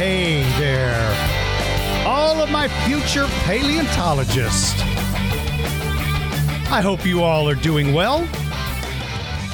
[0.00, 1.14] Hey there,
[2.06, 4.80] all of my future paleontologists.
[6.70, 8.20] I hope you all are doing well.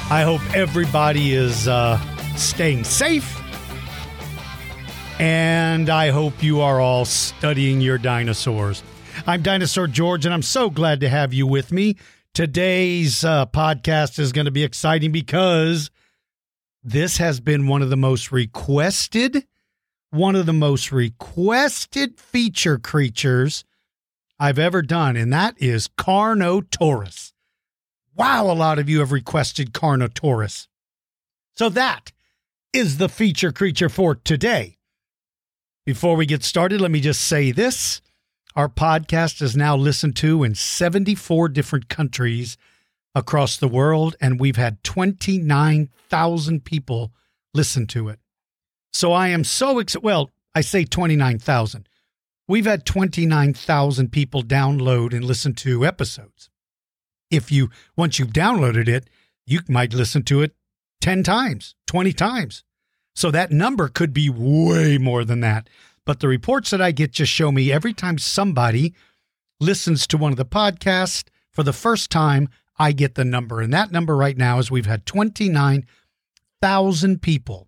[0.09, 1.99] I hope everybody is uh,
[2.37, 3.37] staying safe.
[5.19, 8.83] And I hope you are all studying your dinosaurs.
[9.25, 11.97] I'm Dinosaur George, and I'm so glad to have you with me.
[12.33, 15.91] Today's uh, podcast is going to be exciting because
[16.85, 19.45] this has been one of the most requested
[20.09, 23.63] one of the most requested feature creatures
[24.39, 27.33] I've ever done, and that is Carnotaurus.
[28.15, 30.67] Wow, a lot of you have requested Carnotaurus.
[31.55, 32.11] So that
[32.73, 34.77] is the feature creature for today.
[35.85, 38.01] Before we get started, let me just say this.
[38.55, 42.57] Our podcast is now listened to in 74 different countries
[43.15, 47.11] across the world, and we've had 29,000 people
[47.53, 48.19] listen to it.
[48.97, 50.03] So I am so excited.
[50.03, 51.87] Well, I say 29,000.
[52.47, 56.49] We've had 29,000 people download and listen to episodes.
[57.29, 59.07] If you, once you've downloaded it,
[59.45, 60.55] you might listen to it
[61.01, 62.63] 10 times, 20 times.
[63.13, 65.69] So that number could be way more than that.
[66.03, 68.95] But the reports that I get just show me every time somebody
[69.59, 73.61] listens to one of the podcasts for the first time, I get the number.
[73.61, 77.67] And that number right now is we've had 29,000 people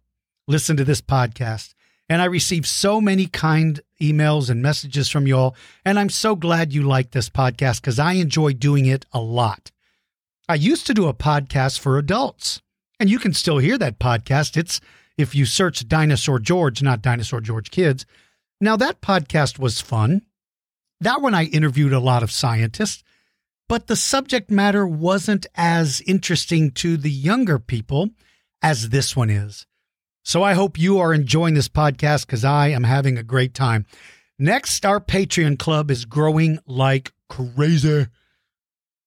[0.49, 1.75] listen to this podcast.
[2.09, 5.55] And I receive so many kind emails and messages from y'all.
[5.85, 9.71] And I'm so glad you like this podcast because I enjoy doing it a lot.
[10.49, 12.63] I used to do a podcast for adults,
[12.99, 14.57] and you can still hear that podcast.
[14.57, 14.81] It's
[15.15, 18.07] if you search Dinosaur George, not Dinosaur George Kids.
[18.59, 20.23] Now, that podcast was fun.
[20.99, 23.03] That one I interviewed a lot of scientists,
[23.67, 28.09] but the subject matter wasn't as interesting to the younger people
[28.63, 29.67] as this one is.
[30.29, 33.87] So I hope you are enjoying this podcast because I am having a great time.
[34.37, 38.05] Next, our Patreon club is growing like crazy.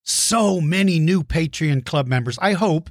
[0.02, 2.40] So many new Patreon club members.
[2.42, 2.90] I hope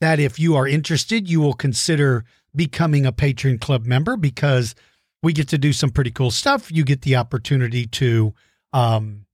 [0.00, 2.24] that if you are interested, you will consider
[2.54, 4.76] becoming a Patreon club member because
[5.20, 6.70] we get to do some pretty cool stuff.
[6.70, 8.34] You get the opportunity to
[8.72, 9.26] um,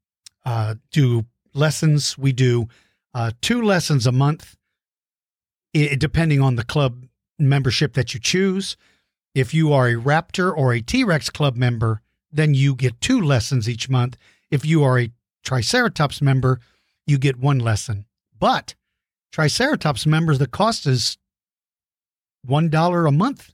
[0.47, 2.17] uh, do lessons.
[2.17, 2.69] We do
[3.13, 4.57] uh, two lessons a month,
[5.75, 7.05] it, depending on the club
[7.49, 8.77] membership that you choose.
[9.35, 12.03] If you are a Raptor or a T Rex club member,
[12.33, 14.17] then you get two lessons each month.
[14.51, 15.11] If you are a
[15.45, 16.61] Triceratops member,
[17.07, 18.07] you get one lesson.
[18.39, 18.75] But
[19.33, 21.17] Triceratops members, the cost is
[22.47, 23.53] $1 a month.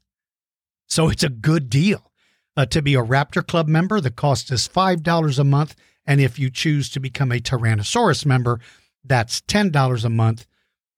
[0.87, 2.11] So it's a good deal.
[2.57, 5.75] Uh, to be a Raptor Club member, the cost is $5 a month.
[6.07, 8.61] And if you choose to become a Tyrannosaurus member,
[9.05, 10.47] that's $10 a month.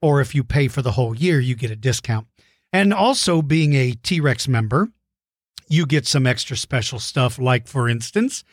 [0.00, 2.28] Or if you pay for the whole year, you get a discount.
[2.73, 4.89] And also being a T Rex member,
[5.69, 7.39] you get some extra special stuff.
[7.39, 8.45] Like, for instance,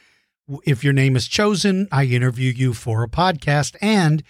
[0.65, 4.23] if your name is chosen, I interview you for a podcast and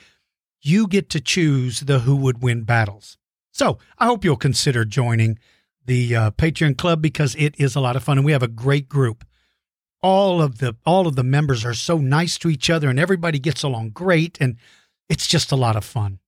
[0.62, 3.18] you get to choose the who would win battles.
[3.52, 5.38] So I hope you'll consider joining
[5.86, 8.48] the uh, Patreon club because it is a lot of fun and we have a
[8.48, 9.24] great group.
[10.02, 13.40] All of the all of the members are so nice to each other and everybody
[13.40, 14.58] gets along great and
[15.10, 16.20] it's just a lot of fun.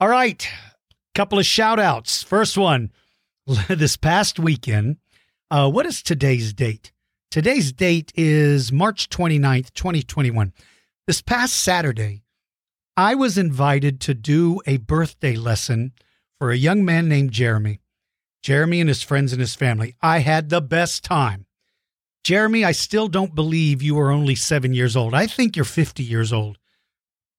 [0.00, 0.46] All right,
[1.16, 2.22] couple of shout outs.
[2.22, 2.92] First one,
[3.70, 4.98] this past weekend,
[5.50, 6.92] uh, what is today's date?
[7.30, 10.52] Today's date is March 29th, 2021.
[11.06, 12.22] This past Saturday,
[12.98, 15.92] I was invited to do a birthday lesson
[16.38, 17.80] for a young man named Jeremy.
[18.42, 19.96] Jeremy and his friends and his family.
[20.02, 21.46] I had the best time.
[22.24, 25.14] Jeremy, I still don't believe you are only seven years old.
[25.14, 26.58] I think you're 50 years old.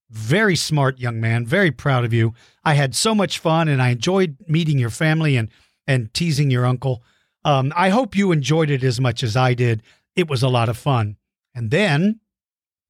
[0.09, 1.45] Very smart young man.
[1.45, 2.33] Very proud of you.
[2.63, 5.50] I had so much fun and I enjoyed meeting your family and
[5.86, 7.01] and teasing your uncle.
[7.45, 9.81] Um, I hope you enjoyed it as much as I did.
[10.15, 11.15] It was a lot of fun.
[11.56, 12.19] And then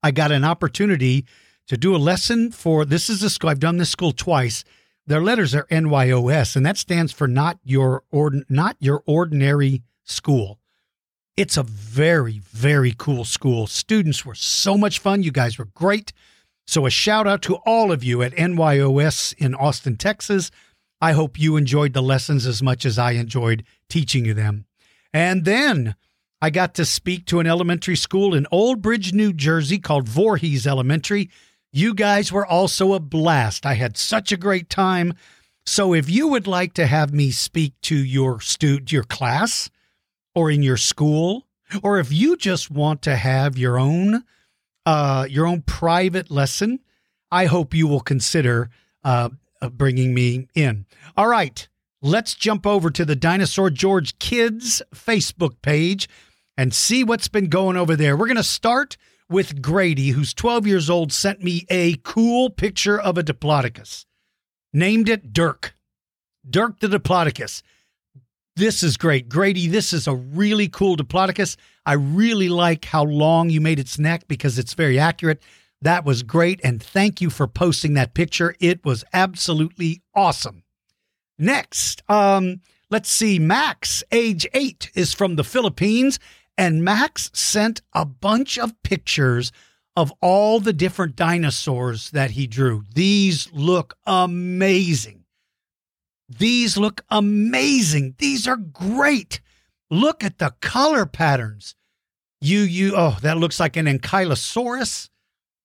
[0.02, 1.26] I got an opportunity
[1.68, 3.50] to do a lesson for this is a school.
[3.50, 4.64] I've done this school twice.
[5.06, 10.60] Their letters are NYOS, and that stands for not your ord, not your ordinary school.
[11.38, 13.68] It's a very, very cool school.
[13.68, 15.24] Students were so much fun.
[15.24, 16.12] You guys were great.
[16.68, 20.52] So, a shout out to all of you at NYOS in Austin, Texas.
[21.00, 24.66] I hope you enjoyed the lessons as much as I enjoyed teaching you them.
[25.14, 25.96] And then
[26.42, 30.68] I got to speak to an elementary school in Old Bridge, New Jersey called Voorhees
[30.68, 31.30] Elementary.
[31.72, 33.66] You guys were also a blast.
[33.66, 35.14] I had such a great time.
[35.66, 39.70] So if you would like to have me speak to your student, your class,
[40.36, 41.48] or in your school,
[41.82, 44.24] or if you just want to have your own
[44.88, 46.80] uh, your own private lesson,
[47.30, 48.70] I hope you will consider
[49.04, 49.30] uh,
[49.74, 50.86] bringing me in.
[51.18, 51.68] All right,
[52.02, 56.08] let's jump over to the Dinosaur George Kids Facebook page
[56.56, 58.16] and see what's been going over there.
[58.16, 58.96] We're going to start
[59.30, 64.06] with Grady, who's 12 years old, sent me a cool picture of a Diplodocus.
[64.72, 65.76] Named it Dirk.
[66.50, 67.62] Dirk the Diplodocus.
[68.58, 69.30] This is great.
[69.30, 71.58] Grady, this is a really cool Diplodocus.
[71.86, 75.44] I really like how long you made its neck because it's very accurate.
[75.84, 76.60] That was great.
[76.64, 78.56] And thank you for posting that picture.
[78.60, 80.64] It was absolutely awesome.
[81.38, 83.38] Next, um, let's see.
[83.38, 86.18] Max, age eight, is from the Philippines.
[86.58, 89.52] And Max sent a bunch of pictures
[89.96, 92.86] of all the different dinosaurs that he drew.
[92.96, 95.17] These look amazing.
[96.30, 98.16] These look amazing.
[98.18, 99.40] These are great.
[99.90, 101.76] Look at the color patterns.
[102.42, 105.10] You, you, oh, that looks like an Ankylosaurus,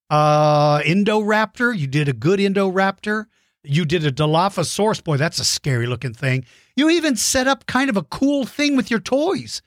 [0.09, 1.77] uh, Indoraptor.
[1.77, 3.27] You did a good Indoraptor.
[3.65, 5.05] You did a Dilophosaurus.
[5.05, 6.45] Boy, that's a scary looking thing.
[6.77, 9.63] You even set up kind of a cool thing with your toys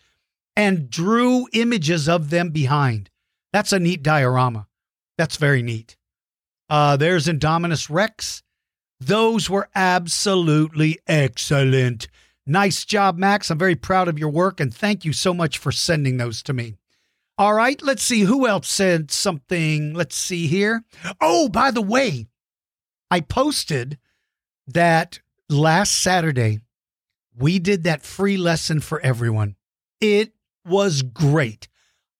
[0.56, 3.10] and drew images of them behind.
[3.54, 4.68] That's a neat diorama.
[5.18, 5.98] That's very neat.
[6.70, 8.42] Uh, there's Indominus Rex.
[9.00, 12.08] Those were absolutely excellent.
[12.48, 13.50] Nice job, Max.
[13.50, 16.54] I'm very proud of your work and thank you so much for sending those to
[16.54, 16.76] me.
[17.38, 19.94] All right, let's see who else said something.
[19.94, 20.84] Let's see here.
[21.20, 22.28] Oh, by the way,
[23.12, 23.98] I posted
[24.68, 25.20] that
[25.50, 26.60] last Saturday
[27.38, 29.56] we did that free lesson for everyone.
[30.00, 30.32] It
[30.66, 31.68] was great.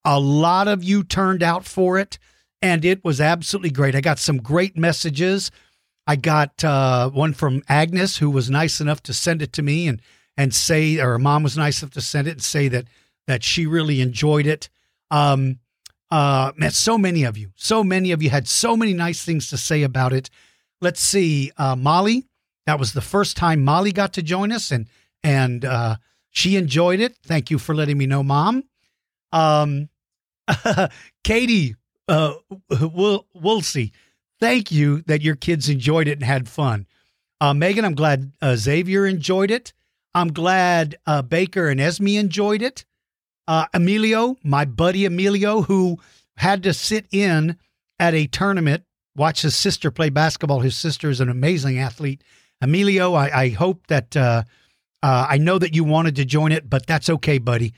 [0.04, 2.20] A lot of you turned out for it,
[2.62, 3.96] and it was absolutely great.
[3.96, 5.50] I got some great messages
[6.08, 9.88] I got uh, one from Agnes, who was nice enough to send it to me
[9.88, 10.02] and
[10.38, 12.86] and say, or her mom was nice enough to send it and say that
[13.28, 14.70] that she really enjoyed it.
[15.10, 15.60] Um,
[16.12, 19.50] uh, man, so many of you, so many of you had so many nice things
[19.50, 20.30] to say about it.
[20.82, 22.26] Let's see, uh, Molly.
[22.66, 24.88] That was the first time Molly got to join us, and
[25.24, 25.96] and uh,
[26.30, 27.18] she enjoyed it.
[27.26, 28.64] Thank you for letting me know, Mom.
[29.32, 29.90] Um,
[31.24, 31.76] Katie
[32.08, 32.34] uh,
[33.62, 33.92] see
[34.40, 36.88] thank you that your kids enjoyed it and had fun.
[37.42, 39.74] Uh, Megan, I'm glad uh, Xavier enjoyed it.
[40.14, 42.86] I'm glad uh, Baker and Esme enjoyed it.
[43.48, 46.00] Uh, Emilio, my buddy Emilio, who
[46.38, 47.58] had to sit in
[48.00, 48.84] at a tournament,
[49.16, 50.62] watch his sister play basketball.
[50.62, 52.24] His sister is an amazing athlete.
[52.62, 54.44] Emilio, I, I hope that uh,
[55.04, 57.74] uh, I know that you wanted to join it, but that's okay, buddy.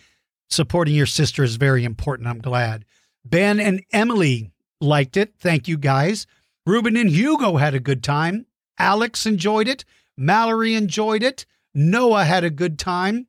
[0.50, 2.28] Supporting your sister is very important.
[2.28, 2.86] I'm glad.
[3.26, 5.34] Ben and Emily liked it.
[5.40, 6.26] Thank you, guys.
[6.68, 8.46] Ruben and Hugo had a good time.
[8.78, 9.86] Alex enjoyed it.
[10.18, 11.46] Mallory enjoyed it.
[11.74, 13.28] Noah had a good time.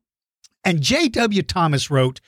[0.64, 1.42] And J.W.
[1.42, 2.20] Thomas wrote,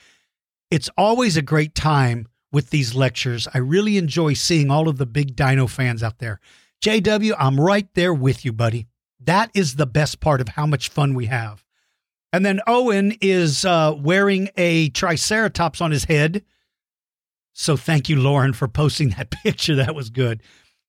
[0.70, 3.48] It's always a great time with these lectures.
[3.52, 6.38] I really enjoy seeing all of the big dino fans out there.
[6.80, 8.86] JW, I'm right there with you, buddy.
[9.18, 11.64] That is the best part of how much fun we have.
[12.32, 16.44] And then Owen is uh, wearing a Triceratops on his head.
[17.52, 19.74] So thank you, Lauren, for posting that picture.
[19.74, 20.40] That was good.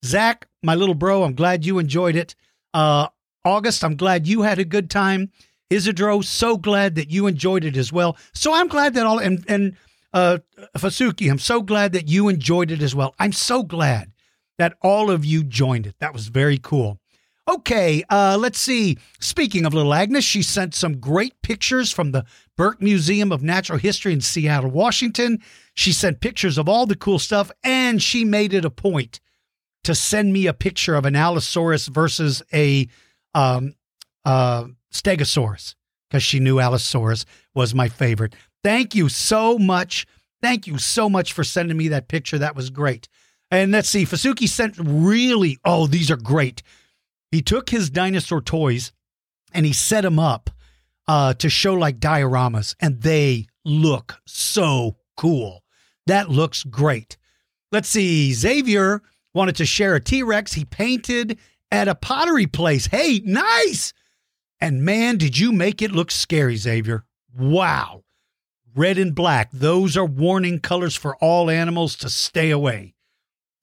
[0.03, 2.36] Zach, my little bro, I'm glad you enjoyed it.
[2.74, 3.08] Uh,
[3.46, 5.31] August, I'm glad you had a good time.
[5.70, 8.17] Isidro, so glad that you enjoyed it as well.
[8.34, 9.77] So I'm glad that all and and
[10.13, 10.39] uh,
[10.77, 13.15] Fasuki, I'm so glad that you enjoyed it as well.
[13.20, 14.12] I'm so glad
[14.58, 15.96] that all of you joined it.
[16.00, 17.00] That was very cool.
[17.48, 18.98] Okay, uh, let's see.
[19.20, 23.79] Speaking of little Agnes, she sent some great pictures from the Burke Museum of Natural
[23.79, 25.39] History in Seattle, Washington.
[25.74, 29.20] She sent pictures of all the cool stuff, and she made it a point
[29.83, 32.88] to send me a picture of an Allosaurus versus a
[33.33, 33.73] um,
[34.25, 35.75] uh, Stegosaurus
[36.09, 38.35] because she knew Allosaurus was my favorite.
[38.63, 40.05] Thank you so much.
[40.41, 42.38] Thank you so much for sending me that picture.
[42.38, 43.07] That was great.
[43.50, 46.63] And let's see, Fasuki sent really, oh, these are great.
[47.31, 48.91] He took his dinosaur toys
[49.53, 50.50] and he set them up
[51.07, 55.63] uh, to show like dioramas, and they look so cool.
[56.07, 57.17] That looks great.
[57.71, 59.01] Let's see, Xavier
[59.33, 61.38] wanted to share a T Rex he painted
[61.71, 62.88] at a pottery place.
[62.88, 63.93] Hey, nice.
[64.59, 67.05] And man, did you make it look scary, Xavier.
[67.35, 68.03] Wow.
[68.75, 72.93] Red and black, those are warning colors for all animals to stay away.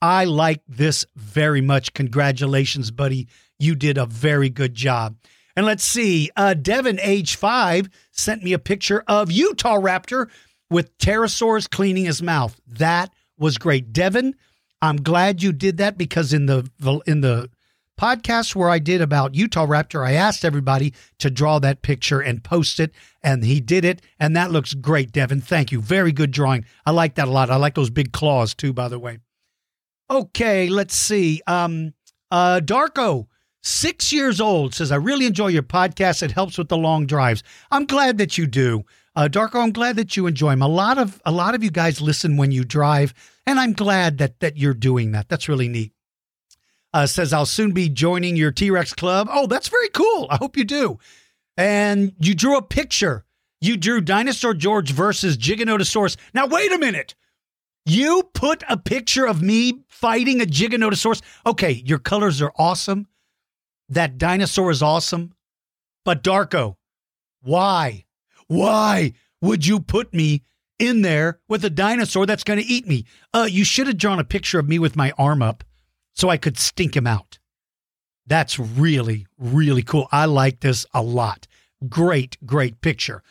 [0.03, 1.95] I like this very much.
[1.95, 3.27] Congratulations, buddy.
[3.59, 5.17] You did a very good job.
[5.57, 10.29] And let's see, uh, Devin, age five, sent me a picture of Utah Raptor
[10.71, 12.61] with pterosaurs cleaning his mouth.
[12.67, 13.93] That was great.
[13.93, 14.35] Devin,
[14.81, 16.71] I'm glad you did that because in the
[17.07, 17.51] in the
[17.99, 22.45] podcast where I did about Utah Raptor, I asked everybody to draw that picture and
[22.45, 22.93] post it,
[23.23, 25.41] and he did it, and that looks great, Devin.
[25.41, 25.81] Thank you.
[25.81, 26.65] Very good drawing.
[26.87, 27.51] I like that a lot.
[27.51, 29.19] I like those big claws too, by the way.
[30.11, 31.43] Okay, let's see.
[31.47, 31.93] Um,
[32.31, 33.27] uh, Darko,
[33.63, 36.23] six years old, says, I really enjoy your podcast.
[36.23, 37.43] It helps with the long drives.
[37.71, 38.85] I'm glad that you do.
[39.19, 40.63] Uh, Darko, I'm glad that you enjoy them.
[40.63, 43.13] A lot of a lot of you guys listen when you drive,
[43.49, 45.29] and I'm glad that that you're doing that.
[45.29, 45.93] That's really neat.
[46.95, 49.27] Uh, says I'll soon be joining your T Rex club.
[49.29, 50.29] Oh, that's very cool.
[50.31, 51.01] I hope you do.
[51.57, 53.25] And you drew a picture.
[53.61, 56.17] You drew Dinosaur George versus Giganotosaurus.
[56.33, 57.17] Now wait a minute.
[57.85, 61.23] You put a picture of me fighting a Giganotosaurus.
[61.45, 63.09] Okay, your colors are awesome.
[63.89, 65.35] That dinosaur is awesome.
[66.05, 66.77] But Darko,
[67.43, 68.05] why?
[68.49, 70.43] Why would you put me
[70.79, 73.05] in there with a dinosaur that's going to eat me?
[73.33, 75.65] Uh, you should have drawn a picture of me with my arm up
[76.15, 77.39] so I could stink him out.
[78.27, 80.09] That's really, really cool.
[80.13, 81.47] I like this a lot.
[81.89, 83.23] Great, great picture.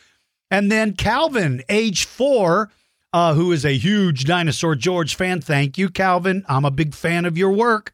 [0.50, 2.70] And then Calvin, age four,
[3.12, 5.40] uh, who is a huge Dinosaur George fan.
[5.40, 6.44] Thank you, Calvin.
[6.48, 7.92] I'm a big fan of your work.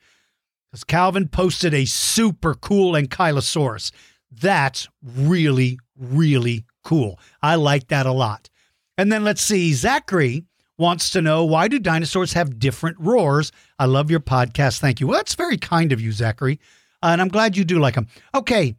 [0.71, 3.93] Because Calvin posted a super cool Ankylosaurus.
[4.31, 7.19] That's really, really cool.
[7.43, 8.49] I like that a lot.
[8.97, 10.45] And then let's see, Zachary
[10.79, 13.51] wants to know why do dinosaurs have different roars?
[13.79, 14.79] I love your podcast.
[14.79, 15.07] Thank you.
[15.07, 16.61] Well, that's very kind of you, Zachary.
[17.03, 18.09] Uh, and I'm glad you do like them.
[18.35, 18.77] Okay.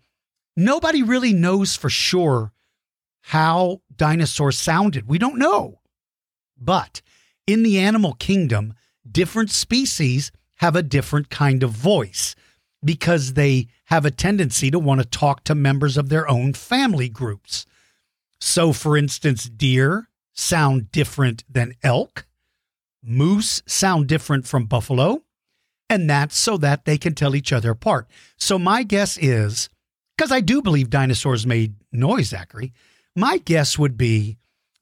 [0.58, 2.54] Nobody really knows for sure
[3.22, 5.08] how dinosaurs sounded.
[5.08, 5.80] We don't know.
[6.58, 7.02] But
[7.46, 8.74] in the animal kingdom,
[9.10, 12.36] different species have a different kind of voice
[12.84, 17.10] because they have a tendency to want to talk to members of their own family
[17.10, 17.66] groups.
[18.40, 22.26] So, for instance, deer sound different than elk,
[23.04, 25.24] moose sound different from buffalo,
[25.90, 28.08] and that's so that they can tell each other apart.
[28.38, 29.70] So, my guess is
[30.18, 32.74] because I do believe dinosaurs made noise, Zachary,
[33.16, 34.38] my guess would be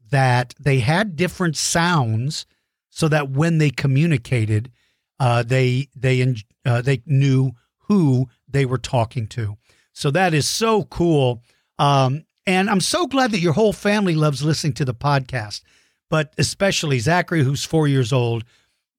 [0.09, 2.45] that they had different sounds
[2.89, 4.71] so that when they communicated,
[5.19, 7.51] uh, they they uh, they knew
[7.87, 9.57] who they were talking to.
[9.93, 11.41] So that is so cool.
[11.79, 15.61] Um, and I'm so glad that your whole family loves listening to the podcast,
[16.09, 18.43] but especially Zachary, who's four years old,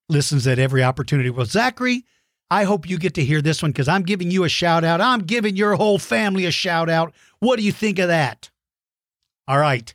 [0.08, 1.30] listens at every opportunity.
[1.30, 2.04] Well, Zachary,
[2.50, 5.00] I hope you get to hear this one because I'm giving you a shout out.
[5.00, 7.14] I'm giving your whole family a shout out.
[7.40, 8.50] What do you think of that?
[9.48, 9.94] All right.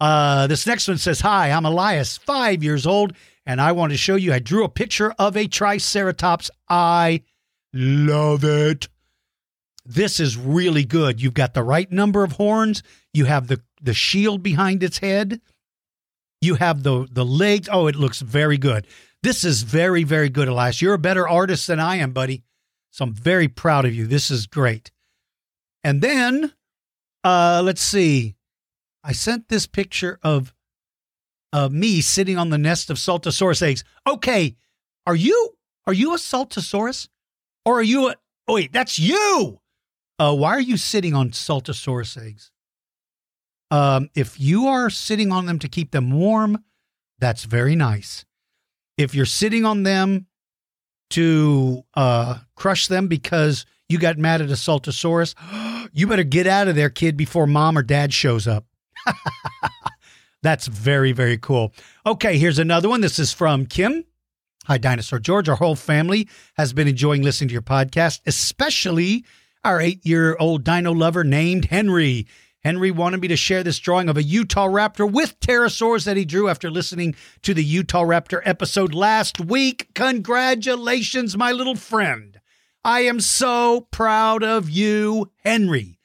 [0.00, 3.14] Uh, this next one says, Hi, I'm Elias, five years old,
[3.46, 4.32] and I want to show you.
[4.32, 6.50] I drew a picture of a Triceratops.
[6.68, 7.22] I
[7.72, 8.88] love it.
[9.88, 11.20] This is really good.
[11.20, 12.82] You've got the right number of horns.
[13.12, 15.40] You have the, the shield behind its head.
[16.40, 17.68] You have the, the legs.
[17.70, 18.86] Oh, it looks very good.
[19.22, 20.82] This is very, very good, Elias.
[20.82, 22.44] You're a better artist than I am, buddy.
[22.90, 24.06] So I'm very proud of you.
[24.06, 24.90] This is great.
[25.84, 26.52] And then,
[27.24, 28.36] uh, let's see.
[29.04, 30.52] I sent this picture of
[31.52, 33.84] of me sitting on the nest of Saltosaurus eggs.
[34.06, 34.56] Okay,
[35.06, 37.08] are you are you a Saltosaurus,
[37.64, 38.16] or are you a?
[38.48, 39.60] Oh wait, that's you.
[40.18, 42.50] Uh, why are you sitting on Saltosaurus eggs?
[43.70, 46.64] Um, if you are sitting on them to keep them warm,
[47.18, 48.24] that's very nice.
[48.96, 50.26] If you're sitting on them
[51.10, 55.34] to uh, crush them because you got mad at a Saltosaurus,
[55.92, 58.64] you better get out of there, kid, before mom or dad shows up.
[60.42, 61.72] That's very, very cool.
[62.06, 63.00] Okay, here's another one.
[63.00, 64.04] This is from Kim.
[64.66, 65.48] Hi, Dinosaur George.
[65.48, 69.24] Our whole family has been enjoying listening to your podcast, especially
[69.66, 72.28] our eight year old dino lover named Henry.
[72.62, 76.24] Henry wanted me to share this drawing of a Utah Raptor with pterosaurs that he
[76.24, 79.88] drew after listening to the Utah Raptor episode last week.
[79.94, 82.40] Congratulations, my little friend.
[82.84, 85.98] I am so proud of you, Henry.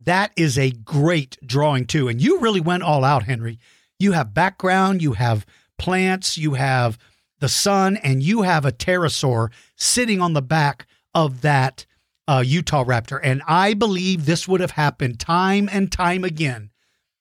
[0.00, 2.08] That is a great drawing, too.
[2.08, 3.58] And you really went all out, Henry.
[3.98, 5.44] You have background, you have
[5.78, 6.96] plants, you have
[7.40, 11.84] the sun, and you have a pterosaur sitting on the back of that
[12.28, 13.20] uh, Utah raptor.
[13.22, 16.70] And I believe this would have happened time and time again.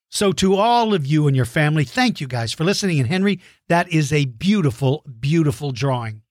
[0.09, 2.99] So, to all of you and your family, thank you guys for listening.
[2.99, 6.21] And Henry, that is a beautiful, beautiful drawing.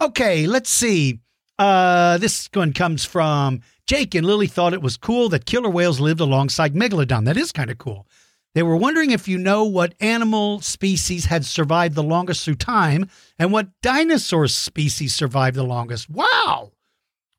[0.00, 1.20] Okay, let's see.
[1.58, 6.00] Uh, this one comes from Jake and Lily thought it was cool that killer whales
[6.00, 7.24] lived alongside megalodon.
[7.24, 8.06] That is kind of cool.
[8.54, 13.08] They were wondering if you know what animal species had survived the longest through time
[13.38, 16.08] and what dinosaur species survived the longest.
[16.08, 16.72] Wow.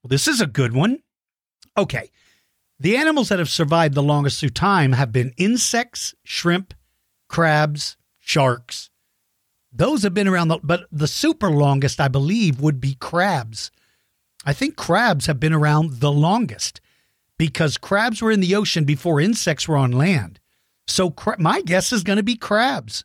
[0.07, 0.99] Well, this is a good one.
[1.77, 2.11] Okay.
[2.79, 6.73] The animals that have survived the longest through time have been insects, shrimp,
[7.27, 8.89] crabs, sharks.
[9.69, 13.69] Those have been around, the, but the super longest, I believe, would be crabs.
[14.45, 16.79] I think crabs have been around the longest
[17.37, 20.39] because crabs were in the ocean before insects were on land.
[20.87, 23.03] So cra- my guess is going to be crabs.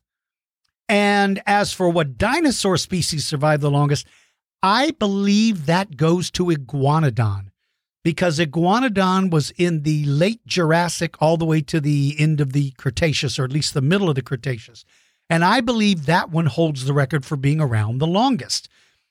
[0.88, 4.06] And as for what dinosaur species survived the longest,
[4.62, 7.48] I believe that goes to Iguanodon
[8.04, 12.70] because Iguanodon was in the late Jurassic all the way to the end of the
[12.72, 14.84] Cretaceous, or at least the middle of the Cretaceous.
[15.28, 18.68] And I believe that one holds the record for being around the longest.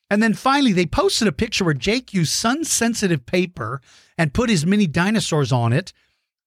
[0.10, 3.82] And then finally, they posted a picture where Jake used sun sensitive paper
[4.18, 5.94] and put his mini dinosaurs on it.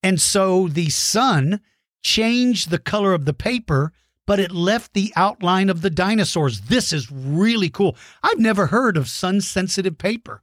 [0.03, 1.61] And so the sun
[2.03, 3.93] changed the color of the paper,
[4.27, 6.63] but it left the outline of the dinosaurs.
[6.63, 7.97] This is really cool.
[8.23, 10.43] I've never heard of sun sensitive paper.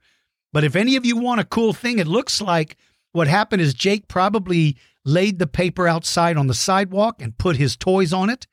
[0.53, 2.77] But if any of you want a cool thing, it looks like
[3.11, 7.75] what happened is Jake probably laid the paper outside on the sidewalk and put his
[7.75, 8.47] toys on it,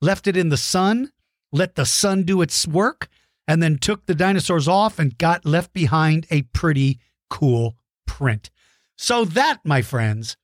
[0.00, 1.12] left it in the sun,
[1.52, 3.08] let the sun do its work,
[3.46, 6.98] and then took the dinosaurs off and got left behind a pretty
[7.28, 8.50] cool print.
[8.96, 10.36] So that, my friends,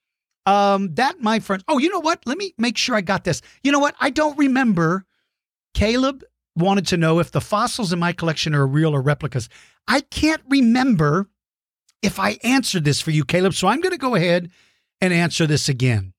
[0.48, 1.64] um, that, my friends.
[1.68, 2.22] Oh, you know what?
[2.26, 3.42] Let me make sure I got this.
[3.62, 3.94] You know what?
[4.00, 5.04] I don't remember.
[5.74, 6.24] Caleb
[6.56, 9.48] wanted to know if the fossils in my collection are real or replicas.
[9.86, 11.28] I can't remember
[12.02, 13.54] if I answered this for you, Caleb.
[13.54, 14.50] So I'm going to go ahead
[15.00, 16.12] and answer this again.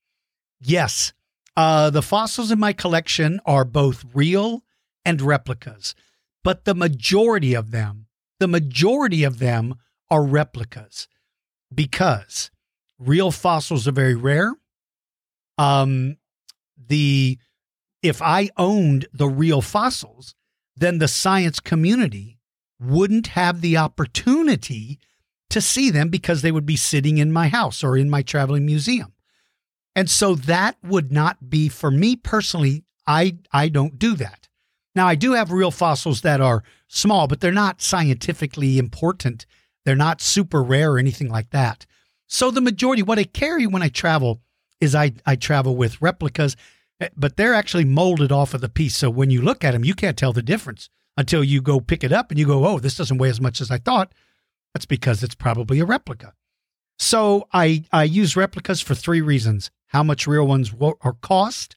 [0.61, 1.13] Yes,
[1.57, 4.63] uh, the fossils in my collection are both real
[5.05, 5.95] and replicas
[6.43, 8.07] but the majority of them,
[8.39, 9.75] the majority of them
[10.09, 11.07] are replicas
[11.73, 12.49] because
[12.99, 14.53] real fossils are very rare.
[15.57, 16.17] Um,
[16.87, 17.37] the
[18.01, 20.35] if I owned the real fossils,
[20.75, 22.39] then the science community
[22.79, 24.99] wouldn't have the opportunity
[25.49, 28.65] to see them because they would be sitting in my house or in my traveling
[28.65, 29.13] museum.
[29.95, 32.83] And so that would not be for me personally.
[33.05, 34.47] I I don't do that.
[34.95, 39.45] Now, I do have real fossils that are small, but they're not scientifically important.
[39.85, 41.85] They're not super rare or anything like that.
[42.29, 44.39] So the majority, what I carry when I travel
[44.79, 46.55] is I, I travel with replicas,
[47.01, 48.95] eh, but they're actually molded off of the piece.
[48.95, 52.03] So when you look at them, you can't tell the difference until you go pick
[52.03, 54.13] it up and you go, oh, this doesn't weigh as much as I thought.
[54.73, 56.33] That's because it's probably a replica.
[56.99, 61.75] So I, I use replicas for three reasons how much real ones are cost,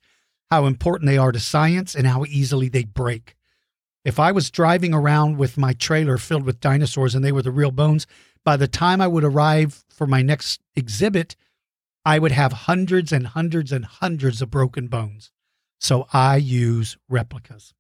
[0.51, 3.37] how important they are to science and how easily they break.
[4.05, 7.51] If I was driving around with my trailer filled with dinosaurs and they were the
[7.51, 8.07] real bones,
[8.45, 11.37] by the time I would arrive for my next exhibit,
[12.05, 15.31] I would have hundreds and hundreds and hundreds of broken bones.
[15.81, 17.75] So I use replicas.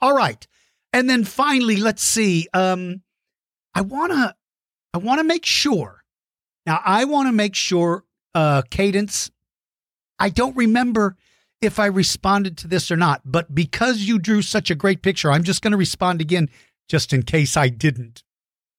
[0.00, 0.46] All right.
[0.92, 2.48] And then finally, let's see.
[2.52, 3.02] Um,
[3.74, 4.34] I wanna
[4.92, 6.04] I wanna make sure.
[6.66, 9.30] Now I wanna make sure uh cadence.
[10.18, 11.16] I don't remember
[11.62, 13.22] if I responded to this or not.
[13.24, 16.50] But because you drew such a great picture, I'm just going to respond again
[16.88, 18.24] just in case I didn't.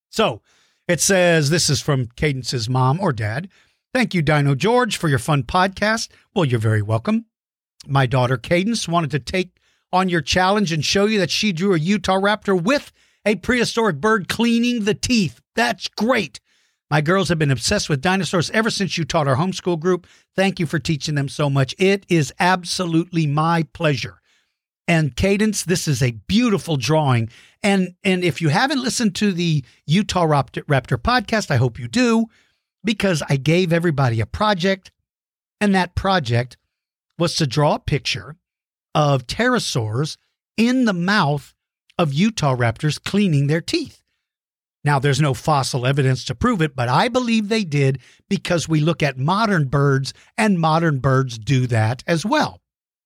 [0.09, 0.41] So
[0.87, 3.49] it says this is from Cadence's mom or dad.
[3.93, 6.09] Thank you, Dino George, for your fun podcast.
[6.33, 7.25] Well, you're very welcome.
[7.85, 9.57] My daughter Cadence wanted to take
[9.91, 12.91] on your challenge and show you that she drew a Utah raptor with
[13.25, 15.39] a prehistoric bird cleaning the teeth.
[15.55, 16.39] That's great.
[16.89, 20.07] My girls have been obsessed with dinosaurs ever since you taught our homeschool group.
[20.35, 21.75] Thank you for teaching them so much.
[21.77, 24.21] It is absolutely my pleasure.
[24.87, 27.29] And Cadence, this is a beautiful drawing.
[27.61, 32.25] And and if you haven't listened to the Utah Raptor podcast, I hope you do,
[32.83, 34.91] because I gave everybody a project,
[35.61, 36.57] and that project
[37.17, 38.35] was to draw a picture
[38.93, 40.17] of pterosaurs
[40.57, 41.53] in the mouth
[41.97, 44.01] of Utah raptors cleaning their teeth.
[44.83, 48.81] Now, there's no fossil evidence to prove it, but I believe they did because we
[48.81, 52.59] look at modern birds and modern birds do that as well.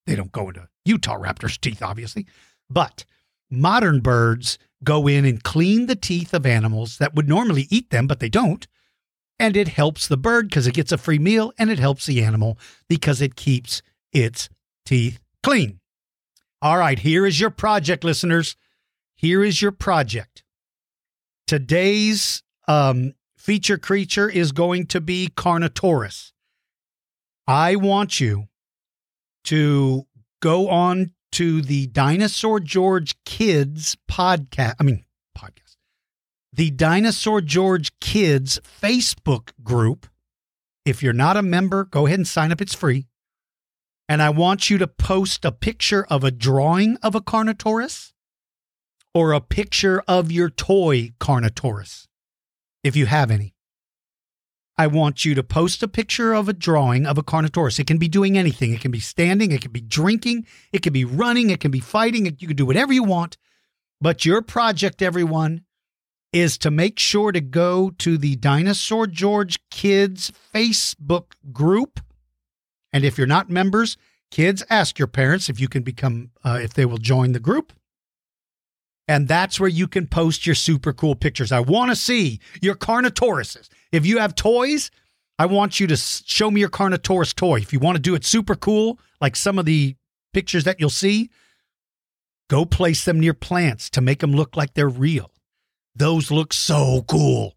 [0.07, 2.25] They don't go into Utahraptor's teeth, obviously,
[2.69, 3.05] but
[3.49, 8.07] modern birds go in and clean the teeth of animals that would normally eat them,
[8.07, 8.67] but they don't.
[9.39, 12.23] And it helps the bird because it gets a free meal, and it helps the
[12.23, 14.49] animal because it keeps its
[14.85, 15.79] teeth clean.
[16.61, 18.55] All right, here is your project, listeners.
[19.15, 20.43] Here is your project.
[21.45, 26.31] Today's um, feature creature is going to be Carnotaurus.
[27.47, 28.47] I want you
[29.45, 30.05] to
[30.41, 34.75] go on to the Dinosaur George Kids podcast.
[34.79, 35.03] I mean,
[35.37, 35.75] podcast.
[36.53, 40.07] The Dinosaur George Kids Facebook group.
[40.85, 42.61] If you're not a member, go ahead and sign up.
[42.61, 43.07] It's free.
[44.09, 48.13] And I want you to post a picture of a drawing of a Carnotaurus
[49.13, 52.07] or a picture of your toy Carnotaurus,
[52.83, 53.56] if you have any.
[54.77, 57.79] I want you to post a picture of a drawing of a Carnotaurus.
[57.79, 58.73] It can be doing anything.
[58.73, 61.79] It can be standing, it can be drinking, it can be running, it can be
[61.79, 62.25] fighting.
[62.25, 63.37] You can do whatever you want.
[63.99, 65.63] But your project, everyone,
[66.31, 71.99] is to make sure to go to the Dinosaur George Kids Facebook group.
[72.93, 73.97] And if you're not members,
[74.29, 77.73] kids, ask your parents if you can become, uh, if they will join the group.
[79.07, 81.51] And that's where you can post your super cool pictures.
[81.51, 83.69] I want to see your Carnotauruses.
[83.91, 84.91] If you have toys,
[85.39, 87.57] I want you to show me your Carnotaurus toy.
[87.57, 89.95] If you want to do it super cool, like some of the
[90.33, 91.29] pictures that you'll see,
[92.49, 95.31] go place them near plants to make them look like they're real.
[95.95, 97.55] Those look so cool.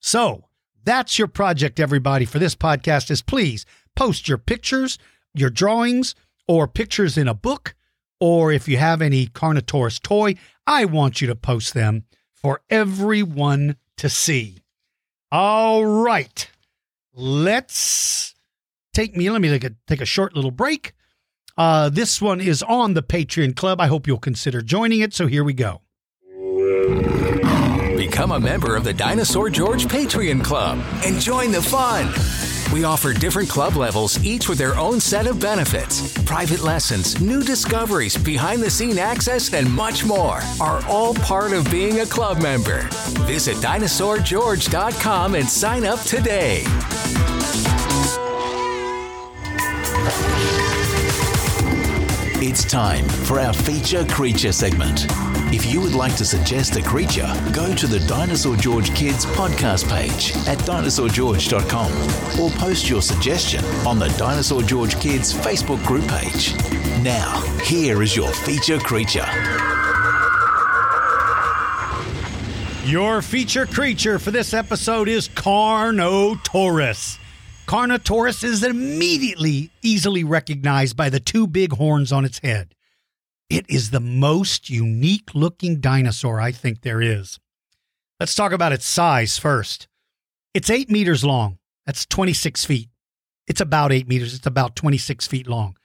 [0.00, 0.44] So,
[0.84, 3.64] that's your project everybody for this podcast is please
[3.96, 4.98] post your pictures,
[5.32, 6.14] your drawings
[6.46, 7.74] or pictures in a book
[8.20, 10.34] or if you have any Carnotaurus toy,
[10.66, 14.62] I want you to post them for everyone to see.
[15.30, 16.50] All right.
[17.14, 18.34] Let's
[18.92, 20.92] take me, let me take a, take a short little break.
[21.56, 23.80] Uh, this one is on the Patreon Club.
[23.80, 25.14] I hope you'll consider joining it.
[25.14, 25.82] So here we go.
[27.96, 32.12] Become a member of the Dinosaur George Patreon Club and join the fun.
[32.74, 36.12] We offer different club levels, each with their own set of benefits.
[36.24, 41.70] Private lessons, new discoveries, behind the scene access, and much more are all part of
[41.70, 42.82] being a club member.
[43.28, 46.64] Visit dinosaurgeorge.com and sign up today.
[52.42, 55.06] It's time for our feature creature segment.
[55.54, 59.88] If you would like to suggest a creature, go to the Dinosaur George Kids podcast
[59.88, 66.56] page at dinosaurgeorge.com or post your suggestion on the Dinosaur George Kids Facebook group page.
[67.04, 69.24] Now, here is your feature creature.
[72.84, 77.20] Your feature creature for this episode is Carnotaurus.
[77.68, 82.74] Carnotaurus is immediately easily recognized by the two big horns on its head.
[83.50, 87.38] It is the most unique looking dinosaur I think there is.
[88.18, 89.88] Let's talk about its size first.
[90.54, 91.58] It's eight meters long.
[91.84, 92.88] That's 26 feet.
[93.46, 94.34] It's about eight meters.
[94.34, 95.76] It's about 26 feet long.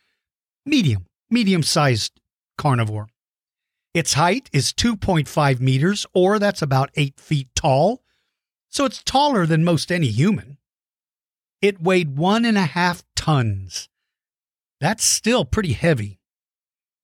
[0.65, 2.19] Medium, medium sized
[2.58, 3.10] carnivore.
[3.93, 8.04] Its height is 2.5 meters, or that's about eight feet tall.
[8.69, 10.58] So it's taller than most any human.
[11.62, 13.89] It weighed one and a half tons.
[14.80, 16.19] That's still pretty heavy.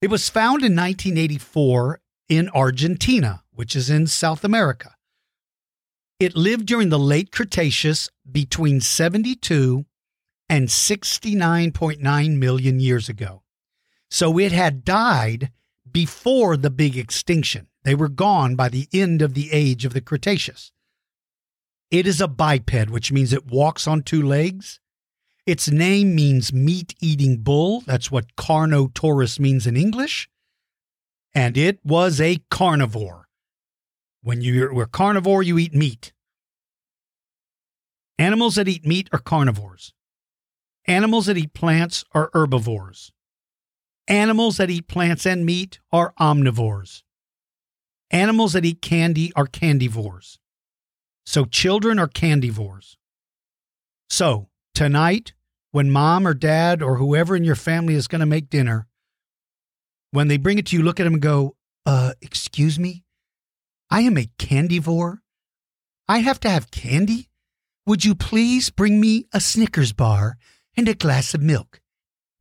[0.02, 4.96] It was found in 1984 in Argentina, which is in South America.
[6.20, 9.86] It lived during the late Cretaceous between 72
[10.48, 13.44] and 69.9 million years ago.
[14.10, 15.52] So it had died
[15.92, 17.68] before the big extinction.
[17.84, 20.72] They were gone by the end of the age of the Cretaceous.
[21.92, 24.80] It is a biped, which means it walks on two legs.
[25.46, 27.82] Its name means meat eating bull.
[27.82, 30.28] That's what Carnotaurus means in English.
[31.36, 33.28] And it was a carnivore.
[34.24, 36.14] When you're a carnivore, you eat meat.
[38.18, 39.94] Animals that eat meat are carnivores.
[40.88, 43.12] Animals that eat plants are herbivores.
[44.08, 47.04] Animals that eat plants and meat are omnivores.
[48.10, 50.40] Animals that eat candy are candivores.
[51.26, 52.98] So children are candivores.
[54.10, 55.34] So tonight,
[55.72, 58.88] when mom or dad or whoever in your family is going to make dinner,
[60.12, 63.04] when they bring it to you, look at them and go, uh, excuse me?
[63.90, 65.20] I am a candivore.
[66.08, 67.30] I have to have candy?
[67.86, 70.38] Would you please bring me a Snickers bar
[70.76, 71.82] and a glass of milk?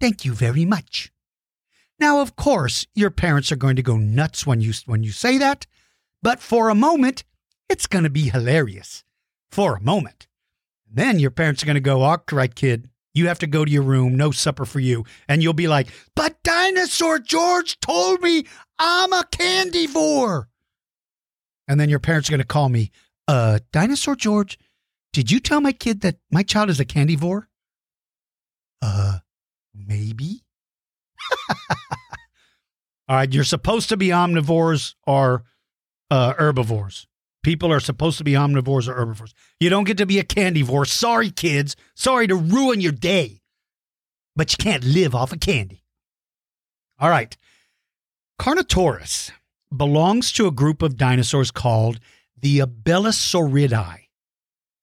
[0.01, 1.13] Thank you very much.
[1.99, 5.39] Now, of course, your parents are going to go nuts when you, when you say
[5.39, 5.67] that,
[6.23, 7.25] but for a moment,
[7.69, 9.05] it's going to be hilarious
[9.51, 10.27] for a moment.
[10.95, 13.71] Then your parents are going to go, all right, kid, you have to go to
[13.71, 15.05] your room, no supper for you.
[15.29, 18.45] And you'll be like, but Dinosaur George told me
[18.79, 20.45] I'm a candivore.
[21.67, 22.91] And then your parents are going to call me,
[23.27, 24.59] uh, Dinosaur George,
[25.13, 27.47] did you tell my kid that my child is a candivore?
[28.83, 29.19] Uh,
[29.75, 30.45] maybe.
[33.09, 35.45] All right, you're supposed to be omnivores or
[36.11, 37.07] uh, herbivores.
[37.45, 39.35] People are supposed to be omnivores or herbivores.
[39.61, 40.89] You don't get to be a candyvore.
[40.89, 41.77] Sorry, kids.
[41.95, 43.43] Sorry to ruin your day.
[44.35, 45.85] But you can't live off of candy.
[46.99, 47.37] All right.
[48.41, 49.31] Carnotaurus
[49.75, 52.01] belongs to a group of dinosaurs called
[52.41, 54.09] the Abelisauridae.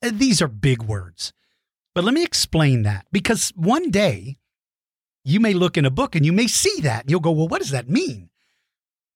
[0.04, 1.34] These are big words.
[1.95, 4.38] But let me explain that because one day
[5.26, 7.47] you may look in a book and you may see that and you'll go, well,
[7.47, 8.30] what does that mean?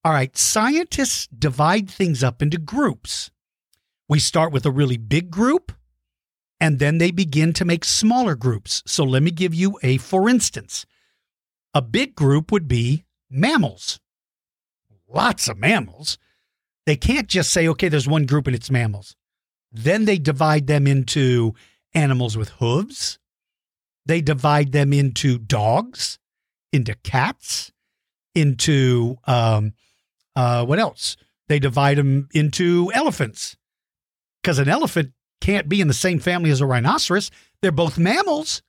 [0.03, 3.31] All right, scientists divide things up into groups.
[4.07, 5.71] We start with a really big group,
[6.59, 8.81] And then they begin to make smaller groups.
[8.85, 10.85] So let me give you a for instance.
[11.73, 13.99] A big group would be mammals.
[15.07, 16.17] Lots of mammals.
[16.85, 19.15] They can't just say, okay, there's one group and it's mammals.
[19.71, 21.53] Then they divide them into
[21.93, 23.19] animals with hooves.
[24.05, 26.19] They divide them into dogs,
[26.71, 27.71] into cats,
[28.33, 29.73] into um,
[30.35, 31.17] uh, what else?
[31.47, 33.57] They divide them into elephants
[34.45, 37.31] because an elephant can't be in the same family as a rhinoceros.
[37.63, 38.61] They're both mammals.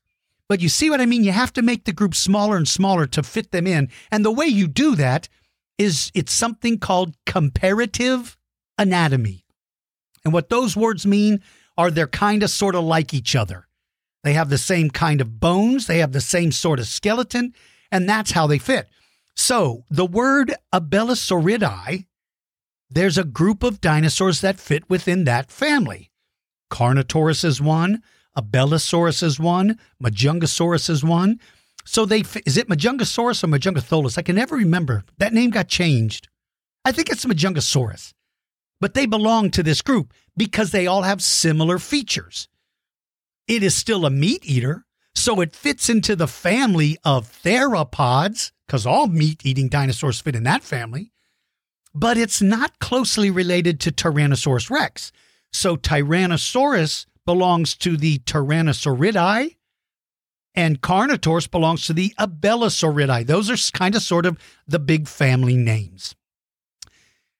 [0.48, 1.22] But you see what I mean?
[1.22, 3.90] You have to make the group smaller and smaller to fit them in.
[4.10, 5.28] And the way you do that
[5.76, 8.38] is it's something called comparative
[8.78, 9.44] anatomy.
[10.24, 11.42] And what those words mean
[11.76, 13.68] are they're kind of sort of like each other.
[14.24, 17.52] They have the same kind of bones, they have the same sort of skeleton,
[17.92, 18.88] and that's how they fit.
[19.34, 22.06] So the word Abelisauridae,
[22.88, 26.10] there's a group of dinosaurs that fit within that family.
[26.70, 28.02] Carnotaurus is one,
[28.36, 31.40] Abelisaurus is one, Majungasaurus is one.
[31.84, 34.18] So they is it Majungasaurus or Majungatholus?
[34.18, 35.04] I can never remember.
[35.18, 36.28] That name got changed.
[36.84, 38.12] I think it's Majungasaurus.
[38.80, 42.48] But they belong to this group because they all have similar features.
[43.48, 48.84] It is still a meat eater, so it fits into the family of theropods because
[48.84, 51.12] all meat eating dinosaurs fit in that family.
[51.98, 55.12] But it's not closely related to Tyrannosaurus rex.
[55.50, 59.56] So Tyrannosaurus belongs to the Tyrannosauridae
[60.54, 63.26] and Carnotaurus belongs to the Abelisauridae.
[63.26, 66.14] Those are kind of sort of the big family names.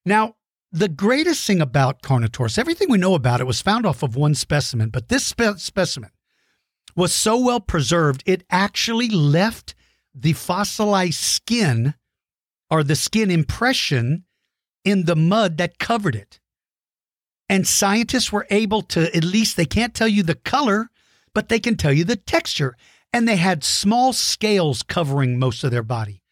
[0.05, 0.37] Now,
[0.71, 4.35] the greatest thing about Carnotaurus, everything we know about it was found off of one
[4.35, 6.11] specimen, but this spe- specimen
[6.95, 9.75] was so well preserved, it actually left
[10.15, 11.95] the fossilized skin
[12.71, 14.25] or the skin impression
[14.87, 16.41] in the mud that covered it.
[17.49, 20.89] And scientists were able to, at least they can't tell you the color,
[21.35, 22.77] but they can tell you the texture
[23.13, 26.23] and they had small scales covering most of their body.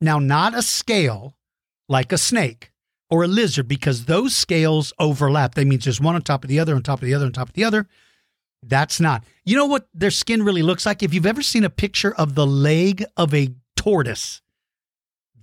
[0.00, 1.36] Now, not a scale
[1.88, 2.72] like a snake
[3.10, 5.54] or a lizard, because those scales overlap.
[5.54, 7.32] That means there's one on top of the other, on top of the other, on
[7.32, 7.86] top of the other.
[8.62, 9.24] That's not.
[9.44, 11.02] You know what their skin really looks like?
[11.02, 14.40] If you've ever seen a picture of the leg of a tortoise,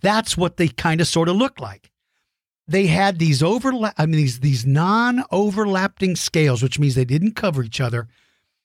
[0.02, 1.89] that's what they kind of sort of look like.
[2.70, 7.36] They had these overlap, I mean, these, these non overlapping scales, which means they didn't
[7.36, 8.08] cover each other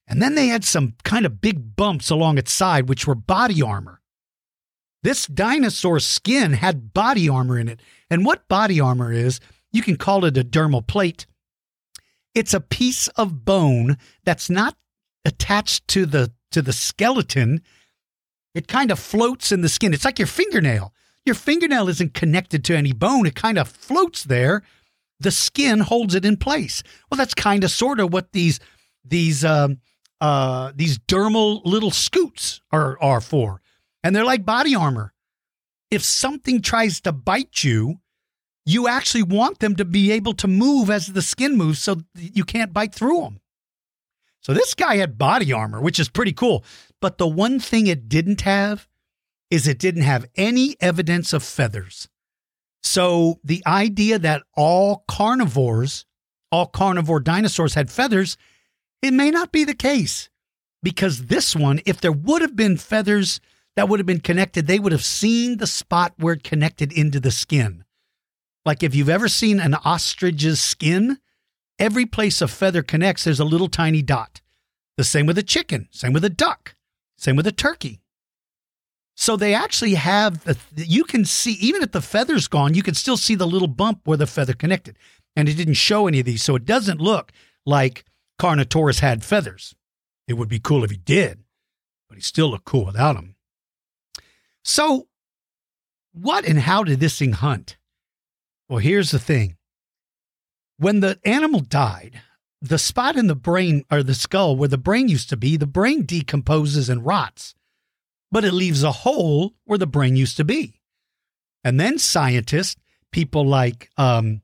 [0.07, 3.63] and then they had some kind of big bumps along its side, which were body
[3.63, 4.01] armor.
[5.03, 7.81] This dinosaur skin had body armor in it.
[8.11, 9.41] And what body armor is,
[9.73, 11.27] you can call it a dermal plate.
[12.35, 14.77] It's a piece of bone that's not
[15.25, 17.63] attached to the to the skeleton.
[18.55, 19.93] It kind of floats in the skin.
[19.93, 20.93] It's like your fingernail.
[21.25, 23.27] Your fingernail isn't connected to any bone.
[23.27, 24.63] It kind of floats there.
[25.21, 26.83] The skin holds it in place.
[27.11, 28.61] Well, that's kind of sort of what these
[29.05, 29.79] these um,
[30.21, 33.61] uh, these dermal little scutes are, are for.
[34.03, 35.13] And they're like body armor.
[35.91, 38.01] If something tries to bite you,
[38.67, 42.45] you actually want them to be able to move as the skin moves so you
[42.45, 43.41] can't bite through them.
[44.41, 46.65] So this guy had body armor, which is pretty cool.
[47.01, 48.89] But the one thing it didn't have
[49.55, 52.09] is it didn't have any evidence of feathers.
[52.83, 56.05] So the idea that all carnivores,
[56.51, 58.37] all carnivore dinosaurs had feathers
[59.05, 60.31] it may not be the case
[60.83, 63.39] because this one, if there would have been feathers
[63.77, 67.21] that would have been connected, they would have seen the spot where it connected into
[67.21, 67.85] the skin.
[68.65, 71.19] Like if you've ever seen an ostrich's skin,
[71.79, 74.41] every place a feather connects, there's a little tiny dot.
[74.97, 76.75] The same with a chicken, same with a duck,
[77.19, 78.01] same with a turkey.
[79.17, 82.95] So they actually have, the, you can see, even if the feather's gone, you can
[82.95, 84.97] still see the little bump where the feather connected.
[85.37, 86.43] And it didn't show any of these.
[86.43, 87.33] So it doesn't look
[87.65, 88.05] like
[88.41, 89.75] Carnotaurus had feathers.
[90.27, 91.45] It would be cool if he did,
[92.09, 93.37] but he still looked cool without them.
[94.65, 95.09] So,
[96.13, 97.77] what and how did this thing hunt?
[98.69, 99.57] Well, here's the thing.
[100.79, 102.21] When the animal died,
[102.63, 105.67] the spot in the brain or the skull where the brain used to be, the
[105.67, 107.55] brain decomposes and rots,
[108.35, 110.81] but it leaves a hole where the brain used to be.
[111.63, 112.75] And then scientists,
[113.13, 114.43] people like um,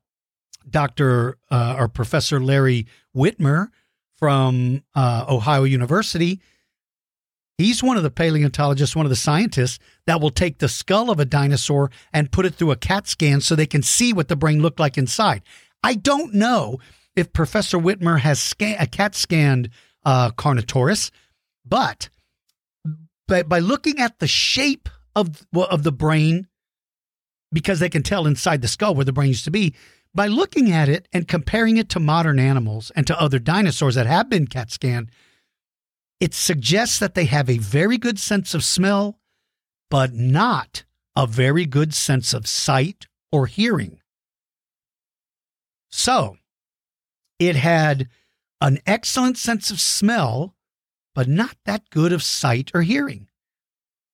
[0.70, 1.38] Dr.
[1.50, 3.70] Uh, or Professor Larry Witmer
[4.16, 6.40] from uh, Ohio University.
[7.58, 11.18] He's one of the paleontologists, one of the scientists that will take the skull of
[11.18, 14.36] a dinosaur and put it through a CAT scan so they can see what the
[14.36, 15.42] brain looked like inside.
[15.82, 16.78] I don't know
[17.16, 19.68] if Professor Witmer has scan- a CAT scanned
[20.04, 21.10] uh, Carnotaurus,
[21.66, 22.08] but
[23.30, 26.48] by, by looking at the shape of, of the brain,
[27.52, 29.74] because they can tell inside the skull where the brain used to be,
[30.12, 34.06] by looking at it and comparing it to modern animals and to other dinosaurs that
[34.06, 35.10] have been CAT scanned,
[36.18, 39.20] it suggests that they have a very good sense of smell,
[39.88, 40.84] but not
[41.16, 44.00] a very good sense of sight or hearing.
[45.90, 46.36] So,
[47.38, 48.08] it had
[48.60, 50.54] an excellent sense of smell,
[51.20, 53.28] but not that good of sight or hearing.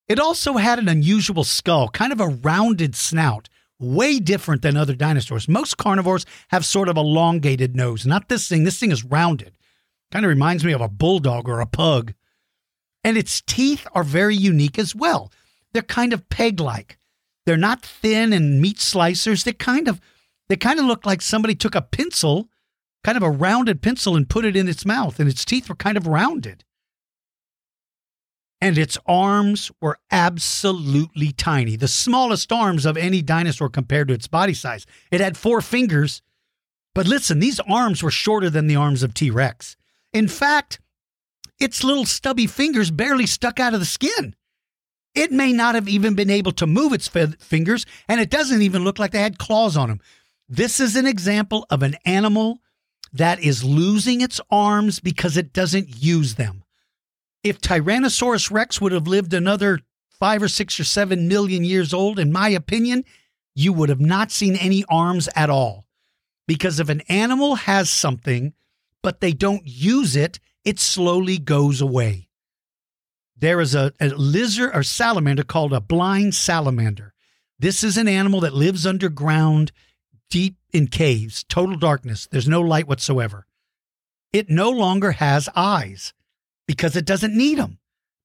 [0.09, 4.97] It also had an unusual skull, kind of a rounded snout, way different than other
[4.97, 5.49] dinosaurs.
[5.49, 8.07] Most carnivores have sort of elongated nose.
[8.07, 8.65] Not this thing.
[8.65, 9.57] This thing is rounded.
[10.11, 12.13] Kind of reminds me of a bulldog or a pug.
[13.05, 15.31] And its teeth are very unique as well.
[15.73, 16.99] They're kind of peg-like.
[17.45, 19.45] They're not thin and meat slicers.
[19.45, 20.01] They kind of
[20.49, 22.49] they kind of look like somebody took a pencil,
[23.05, 25.77] kind of a rounded pencil and put it in its mouth and its teeth were
[25.77, 26.65] kind of rounded
[28.61, 34.27] and its arms were absolutely tiny, the smallest arms of any dinosaur compared to its
[34.27, 34.87] body size.
[35.11, 36.23] It had four fingers,
[36.95, 39.77] but listen, these arms were shorter than the arms of T Rex.
[40.13, 40.81] In fact,
[41.59, 44.35] its little stubby fingers barely stuck out of the skin.
[45.15, 48.85] It may not have even been able to move its fingers, and it doesn't even
[48.85, 50.01] look like they had claws on them.
[50.49, 52.61] This is an example of an animal
[53.13, 56.65] that is losing its arms because it doesn't use them
[57.49, 59.81] if Tyrannosaurus rex would have lived another
[60.19, 63.05] five or six or seven million years old, in my opinion,
[63.55, 65.87] you would have not seen any arms at all.
[66.49, 68.53] Because if an animal has something,
[69.03, 72.29] but they don't use it, it slowly goes away.
[73.37, 77.15] There is a, a lizard or salamander called a blind salamander.
[77.59, 79.71] This is an animal that lives underground,
[80.31, 82.27] deep in caves, total darkness.
[82.31, 83.47] There's no light whatsoever.
[84.33, 86.13] It no longer has eyes
[86.67, 87.79] because it doesn't need them.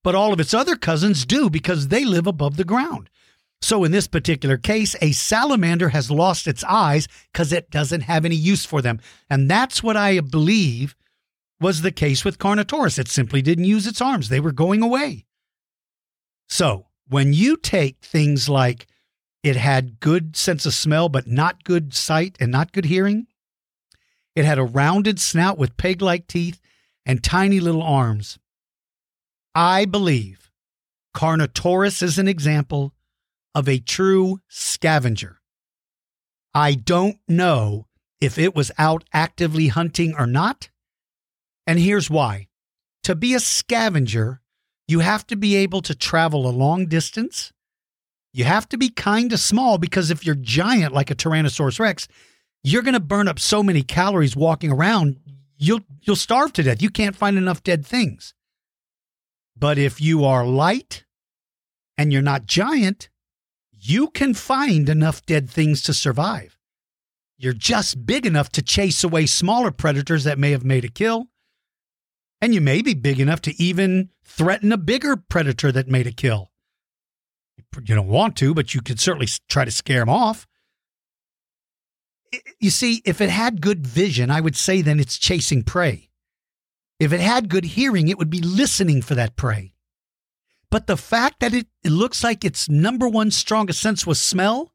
[0.03, 3.09] But all of its other cousins do because they live above the ground.
[3.61, 8.25] So in this particular case, a salamander has lost its eyes because it doesn't have
[8.25, 8.99] any use for them.
[9.29, 10.95] And that's what I believe
[11.59, 12.97] was the case with Carnotaurus.
[12.97, 15.25] It simply didn't use its arms, they were going away.
[16.49, 18.87] So when you take things like
[19.43, 23.27] it had good sense of smell, but not good sight and not good hearing,
[24.35, 26.60] it had a rounded snout with peg like teeth
[27.05, 28.39] and tiny little arms.
[29.53, 30.51] I believe
[31.15, 32.93] Carnotaurus is an example
[33.53, 35.41] of a true scavenger.
[36.53, 37.87] I don't know
[38.19, 40.69] if it was out actively hunting or not.
[41.65, 42.47] And here's why.
[43.03, 44.41] To be a scavenger,
[44.87, 47.51] you have to be able to travel a long distance.
[48.33, 52.07] You have to be kind of small because if you're giant like a Tyrannosaurus Rex,
[52.63, 55.17] you're going to burn up so many calories walking around,
[55.61, 56.81] you'll you'll starve to death.
[56.81, 58.33] You can't find enough dead things.
[59.55, 61.05] But if you are light
[61.97, 63.09] and you're not giant,
[63.71, 66.57] you can find enough dead things to survive.
[67.37, 71.27] You're just big enough to chase away smaller predators that may have made a kill.
[72.41, 76.11] And you may be big enough to even threaten a bigger predator that made a
[76.11, 76.51] kill.
[77.57, 80.47] You don't want to, but you could certainly try to scare them off
[82.59, 86.09] you see, if it had good vision, I would say then it's chasing prey.
[86.99, 89.73] If it had good hearing, it would be listening for that prey.
[90.69, 94.71] But the fact that it, it looks like its number one strongest sense was smell,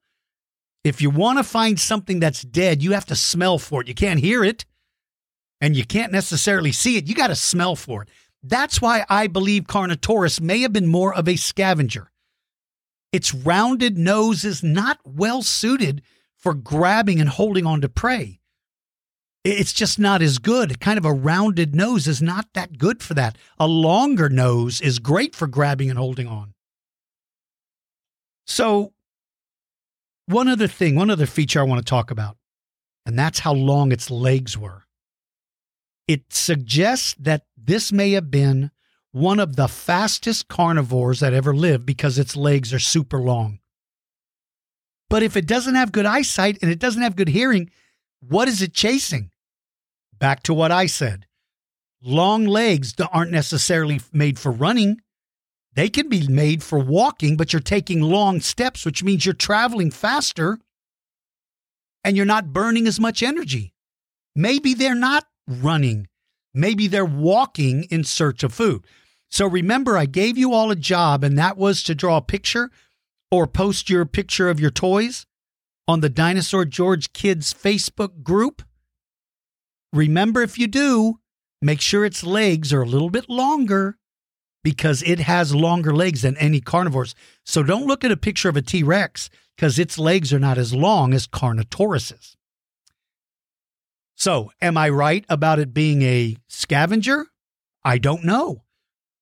[0.84, 3.88] if you want to find something that's dead, you have to smell for it.
[3.88, 4.64] You can't hear it
[5.60, 7.08] and you can't necessarily see it.
[7.08, 8.08] You got to smell for it.
[8.42, 12.12] That's why I believe Carnotaurus may have been more of a scavenger.
[13.12, 16.02] Its rounded nose is not well suited
[16.46, 18.38] for grabbing and holding on to prey.
[19.42, 20.78] It's just not as good.
[20.78, 23.36] Kind of a rounded nose is not that good for that.
[23.58, 26.54] A longer nose is great for grabbing and holding on.
[28.46, 28.92] So,
[30.26, 32.36] one other thing, one other feature I want to talk about,
[33.04, 34.84] and that's how long its legs were.
[36.06, 38.70] It suggests that this may have been
[39.10, 43.58] one of the fastest carnivores that ever lived because its legs are super long.
[45.08, 47.70] But if it doesn't have good eyesight and it doesn't have good hearing,
[48.20, 49.30] what is it chasing?
[50.18, 51.26] Back to what I said.
[52.02, 55.00] Long legs aren't necessarily made for running.
[55.74, 59.90] They can be made for walking, but you're taking long steps, which means you're traveling
[59.90, 60.58] faster
[62.02, 63.74] and you're not burning as much energy.
[64.34, 66.08] Maybe they're not running.
[66.54, 68.84] Maybe they're walking in search of food.
[69.28, 72.70] So remember, I gave you all a job, and that was to draw a picture
[73.36, 75.26] or post your picture of your toys
[75.86, 78.62] on the Dinosaur George Kids Facebook group.
[79.92, 81.20] Remember, if you do,
[81.60, 83.98] make sure its legs are a little bit longer
[84.64, 87.14] because it has longer legs than any carnivores.
[87.44, 90.56] So don't look at a picture of a T Rex because its legs are not
[90.56, 92.36] as long as Carnotaurus's.
[94.16, 97.26] So, am I right about it being a scavenger?
[97.84, 98.64] I don't know.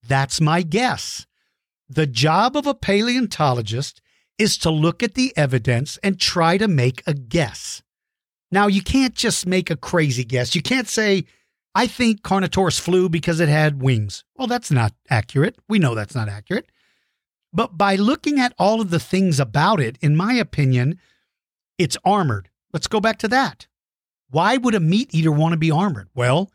[0.06, 1.26] That's my guess.
[1.88, 4.00] The job of a paleontologist
[4.38, 7.82] is to look at the evidence and try to make a guess.
[8.50, 10.54] Now, you can't just make a crazy guess.
[10.54, 11.24] You can't say,
[11.74, 14.24] I think Carnotaurus flew because it had wings.
[14.36, 15.56] Well, that's not accurate.
[15.68, 16.70] We know that's not accurate.
[17.52, 20.98] But by looking at all of the things about it, in my opinion,
[21.78, 22.48] it's armored.
[22.72, 23.66] Let's go back to that.
[24.30, 26.08] Why would a meat eater want to be armored?
[26.14, 26.50] Well,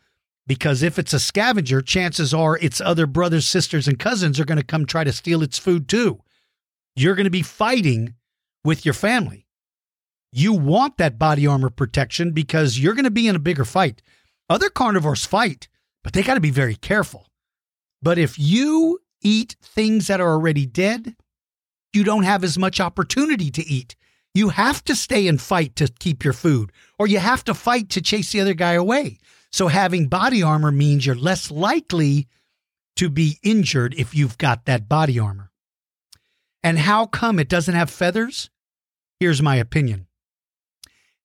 [0.45, 4.57] because if it's a scavenger, chances are its other brothers, sisters, and cousins are going
[4.57, 6.19] to come try to steal its food too.
[6.95, 8.15] You're going to be fighting
[8.63, 9.47] with your family.
[10.31, 14.01] You want that body armor protection because you're going to be in a bigger fight.
[14.49, 15.67] Other carnivores fight,
[16.03, 17.27] but they got to be very careful.
[18.01, 21.15] But if you eat things that are already dead,
[21.93, 23.95] you don't have as much opportunity to eat.
[24.33, 27.89] You have to stay and fight to keep your food, or you have to fight
[27.89, 29.17] to chase the other guy away.
[29.51, 32.27] So having body armor means you're less likely
[32.97, 35.48] to be injured if you've got that body armor.
[36.63, 38.49] And how come it doesn't have feathers?
[39.19, 40.07] Here's my opinion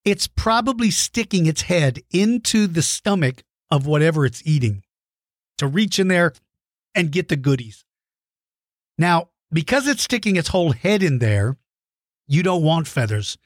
[0.05, 4.82] it's probably sticking its head into the stomach of whatever it's eating
[5.59, 6.32] to reach in there
[6.95, 7.85] and get the goodies.
[8.99, 11.57] Now, because it's sticking its whole head in there,
[12.26, 13.39] you don't want feathers.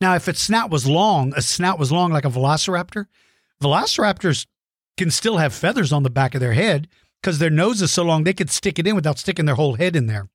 [0.00, 3.06] Now, if its snout was long, a snout was long like a velociraptor,
[3.62, 4.46] velociraptors
[4.96, 6.88] can still have feathers on the back of their head
[7.22, 9.74] because their nose is so long they could stick it in without sticking their whole
[9.74, 10.28] head in there.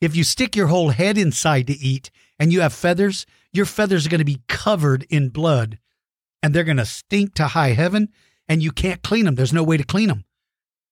[0.00, 4.06] If you stick your whole head inside to eat and you have feathers, your feathers
[4.06, 5.78] are going to be covered in blood
[6.42, 8.10] and they're going to stink to high heaven
[8.48, 9.34] and you can't clean them.
[9.34, 10.24] There's no way to clean them.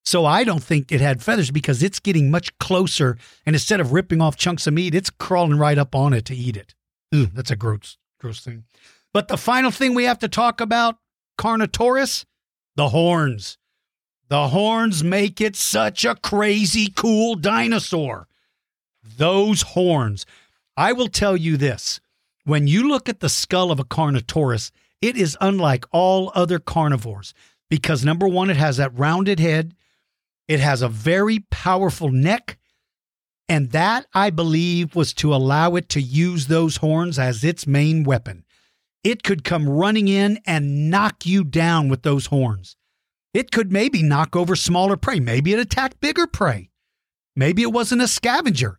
[0.06, 3.92] So I don't think it had feathers because it's getting much closer and instead of
[3.92, 6.74] ripping off chunks of meat, it's crawling right up on it to eat it.
[7.10, 8.64] That's a gross, gross thing.
[9.12, 10.96] But the final thing we have to talk about,
[11.38, 12.24] Carnotaurus,
[12.74, 13.56] the horns.
[14.28, 18.26] The horns make it such a crazy cool dinosaur.
[19.04, 20.26] Those horns.
[20.76, 22.00] I will tell you this
[22.44, 27.34] when you look at the skull of a Carnotaurus, it is unlike all other carnivores
[27.70, 29.74] because number one, it has that rounded head,
[30.48, 32.58] it has a very powerful neck,
[33.48, 38.04] and that I believe was to allow it to use those horns as its main
[38.04, 38.44] weapon.
[39.02, 42.76] It could come running in and knock you down with those horns.
[43.34, 45.20] It could maybe knock over smaller prey.
[45.20, 46.70] Maybe it attacked bigger prey.
[47.36, 48.78] Maybe it wasn't a scavenger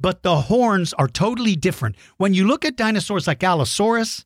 [0.00, 1.96] but the horns are totally different.
[2.16, 4.24] When you look at dinosaurs like Allosaurus,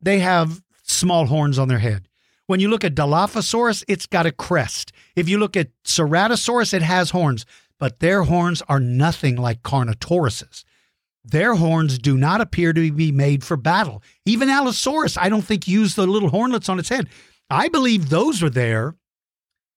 [0.00, 2.08] they have small horns on their head.
[2.46, 4.92] When you look at Dilophosaurus, it's got a crest.
[5.16, 7.46] If you look at Ceratosaurus, it has horns,
[7.78, 10.64] but their horns are nothing like Carnotaurus's.
[11.24, 14.02] Their horns do not appear to be made for battle.
[14.26, 17.08] Even Allosaurus, I don't think, used the little hornlets on its head.
[17.48, 18.94] I believe those were there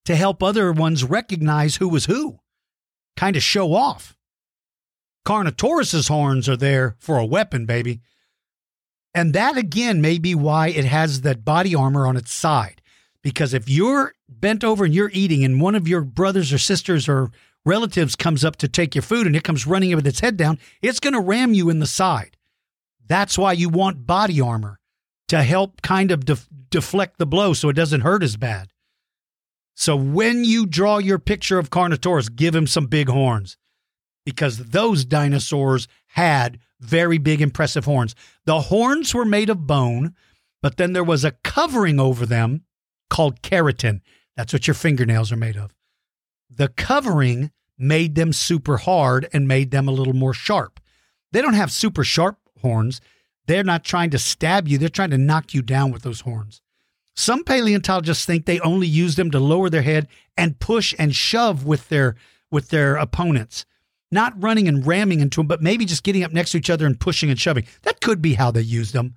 [0.05, 2.39] to help other ones recognize who was who,
[3.15, 4.16] kind of show off.
[5.27, 7.99] Carnotaurus's horns are there for a weapon, baby.
[9.13, 12.81] And that again may be why it has that body armor on its side.
[13.21, 17.09] Because if you're bent over and you're eating, and one of your brothers or sisters
[17.09, 17.29] or
[17.65, 20.59] relatives comes up to take your food and it comes running with its head down,
[20.81, 22.37] it's going to ram you in the side.
[23.05, 24.79] That's why you want body armor
[25.27, 28.71] to help kind of def- deflect the blow so it doesn't hurt as bad.
[29.75, 33.57] So when you draw your picture of Carnotaurus, give him some big horns
[34.27, 38.13] because those dinosaurs had very big, impressive horns.
[38.43, 40.15] The horns were made of bone,
[40.61, 42.65] but then there was a covering over them
[43.09, 44.01] called keratin.
[44.35, 45.73] That's what your fingernails are made of.
[46.49, 50.81] The covering made them super hard and made them a little more sharp.
[51.31, 52.99] They don't have super sharp horns.
[53.45, 56.59] They're not trying to stab you, they're trying to knock you down with those horns.
[57.15, 61.65] Some paleontologists think they only use them to lower their head and push and shove
[61.65, 62.17] with their
[62.51, 63.65] with their opponents
[64.11, 66.85] not running and ramming into them, but maybe just getting up next to each other
[66.85, 67.65] and pushing and shoving.
[67.83, 69.15] That could be how they used them.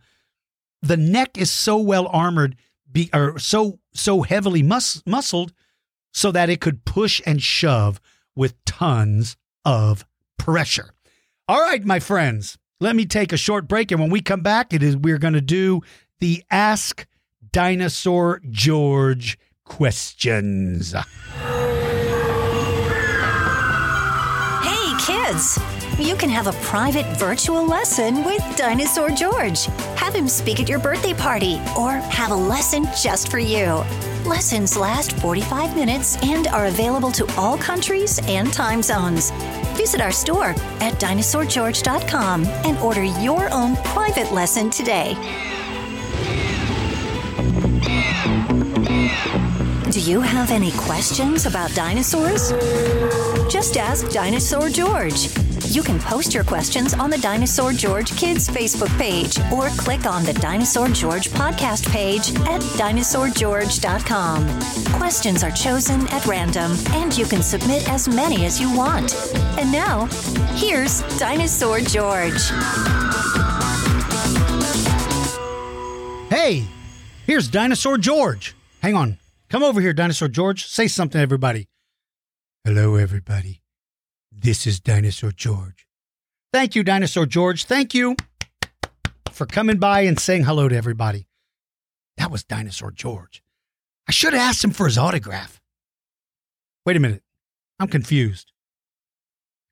[0.83, 2.57] The neck is so well armored,
[2.91, 5.53] be, or so so heavily mus- muscled,
[6.13, 8.01] so that it could push and shove
[8.35, 10.05] with tons of
[10.39, 10.95] pressure.
[11.47, 14.73] All right, my friends, let me take a short break, and when we come back,
[14.73, 15.83] it is we're going to do
[16.21, 17.07] the Ask
[17.53, 20.95] Dinosaur George questions.
[25.31, 25.59] Kids.
[25.99, 29.67] You can have a private virtual lesson with Dinosaur George.
[29.97, 33.85] Have him speak at your birthday party or have a lesson just for you.
[34.25, 39.31] Lessons last 45 minutes and are available to all countries and time zones.
[39.77, 45.15] Visit our store at dinosaurgeorge.com and order your own private lesson today.
[49.91, 52.53] Do you have any questions about dinosaurs?
[53.51, 55.31] Just ask Dinosaur George.
[55.75, 60.23] You can post your questions on the Dinosaur George Kids Facebook page or click on
[60.23, 64.47] the Dinosaur George podcast page at dinosaurgeorge.com.
[64.97, 69.17] Questions are chosen at random and you can submit as many as you want.
[69.59, 70.07] And now,
[70.55, 72.41] here's Dinosaur George.
[76.31, 76.65] Hey,
[77.27, 78.55] here's Dinosaur George.
[78.83, 79.19] Hang on.
[79.51, 80.67] Come over here, Dinosaur George.
[80.67, 81.69] Say something to everybody.
[82.63, 83.63] Hello, everybody.
[84.31, 85.89] This is Dinosaur George.
[86.53, 87.65] Thank you, Dinosaur George.
[87.65, 88.15] Thank you
[89.33, 91.27] for coming by and saying hello to everybody.
[92.17, 93.43] That was Dinosaur George.
[94.07, 95.61] I should have asked him for his autograph.
[96.87, 97.23] Wait a minute.
[97.81, 98.53] I'm confused.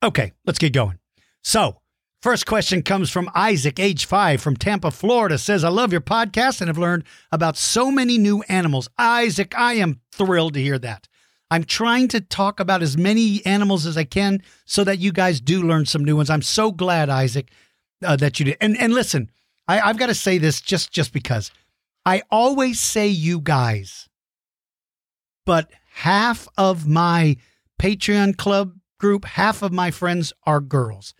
[0.02, 0.98] Okay, let's get going.
[1.44, 1.80] So,
[2.20, 5.38] First question comes from Isaac, age five, from Tampa, Florida.
[5.38, 8.88] Says, I love your podcast and have learned about so many new animals.
[8.98, 11.06] Isaac, I am thrilled to hear that.
[11.48, 15.40] I'm trying to talk about as many animals as I can so that you guys
[15.40, 16.28] do learn some new ones.
[16.28, 17.50] I'm so glad, Isaac,
[18.04, 18.56] uh, that you did.
[18.60, 19.30] And and listen,
[19.68, 21.52] I, I've got to say this just just because
[22.04, 24.08] I always say you guys,
[25.46, 27.36] but half of my
[27.80, 31.14] Patreon club group, half of my friends are girls.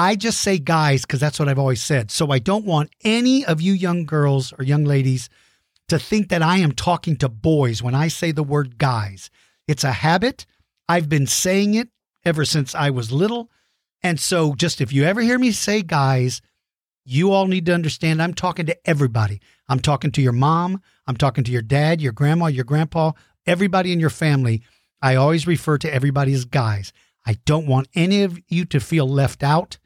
[0.00, 2.10] I just say guys because that's what I've always said.
[2.10, 5.28] So I don't want any of you young girls or young ladies
[5.88, 9.28] to think that I am talking to boys when I say the word guys.
[9.68, 10.46] It's a habit.
[10.88, 11.90] I've been saying it
[12.24, 13.50] ever since I was little.
[14.02, 16.40] And so, just if you ever hear me say guys,
[17.04, 19.42] you all need to understand I'm talking to everybody.
[19.68, 20.80] I'm talking to your mom.
[21.06, 23.12] I'm talking to your dad, your grandma, your grandpa,
[23.46, 24.62] everybody in your family.
[25.02, 26.94] I always refer to everybody as guys.
[27.26, 29.76] I don't want any of you to feel left out.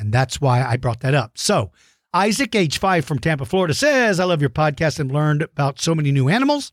[0.00, 1.36] And that's why I brought that up.
[1.36, 1.70] So,
[2.14, 5.94] Isaac, age five from Tampa, Florida, says, I love your podcast and learned about so
[5.94, 6.72] many new animals.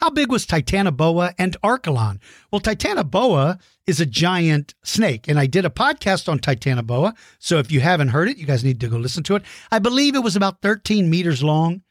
[0.00, 2.20] How big was Titanoboa and Archelon?
[2.52, 7.16] Well, Titanoboa is a giant snake, and I did a podcast on Titanoboa.
[7.40, 9.42] So if you haven't heard it, you guys need to go listen to it.
[9.72, 11.82] I believe it was about 13 meters long,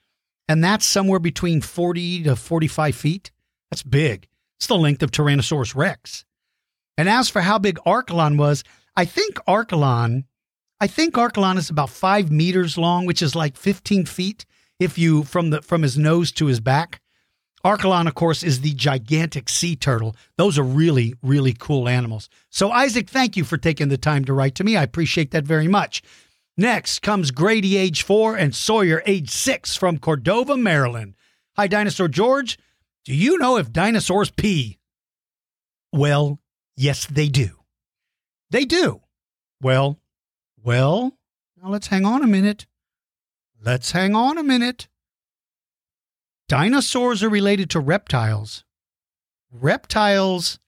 [0.48, 3.32] and that's somewhere between 40 to 45 feet.
[3.70, 4.30] That's big.
[4.58, 6.24] It's the length of Tyrannosaurus Rex.
[6.98, 8.64] And as for how big Archelon was,
[8.96, 10.24] I think Archelon
[10.80, 14.46] I think Archelon is about five meters long, which is like 15 feet
[14.80, 17.02] if you from the from his nose to his back.
[17.66, 20.16] Archelon, of course, is the gigantic sea turtle.
[20.38, 22.30] Those are really, really cool animals.
[22.50, 24.78] So, Isaac, thank you for taking the time to write to me.
[24.78, 26.04] I appreciate that very much.
[26.56, 31.16] Next comes Grady, age four, and Sawyer, age six, from Cordova, Maryland.
[31.56, 32.58] Hi, Dinosaur George.
[33.04, 34.78] Do you know if dinosaurs pee?
[35.92, 36.40] Well,
[36.76, 37.50] yes, they do.
[38.52, 39.02] They do.
[39.62, 40.00] Well,
[40.68, 41.18] well,
[41.64, 42.66] now let's hang on a minute.
[43.64, 44.90] Let's hang on a minute.
[46.50, 48.66] Dinosaurs are related to reptiles.
[49.50, 50.60] Reptiles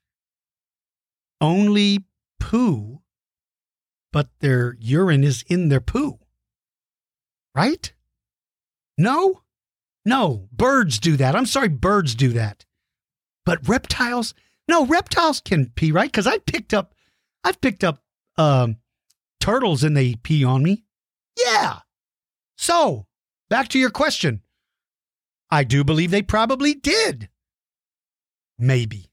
[1.41, 2.05] only
[2.39, 3.01] poo,
[4.13, 6.17] but their urine is in their poo.
[7.53, 7.91] Right?
[8.97, 9.41] No?
[10.05, 11.35] No, birds do that.
[11.35, 12.65] I'm sorry, birds do that.
[13.45, 14.33] But reptiles,
[14.65, 16.09] no, reptiles can pee, right?
[16.09, 16.93] Because I picked up,
[17.43, 18.01] I've picked up
[18.37, 18.77] um,
[19.39, 20.83] turtles and they pee on me?
[21.37, 21.79] Yeah.
[22.57, 23.07] So,
[23.49, 24.41] back to your question.
[25.49, 27.29] I do believe they probably did.
[28.57, 29.09] Maybe.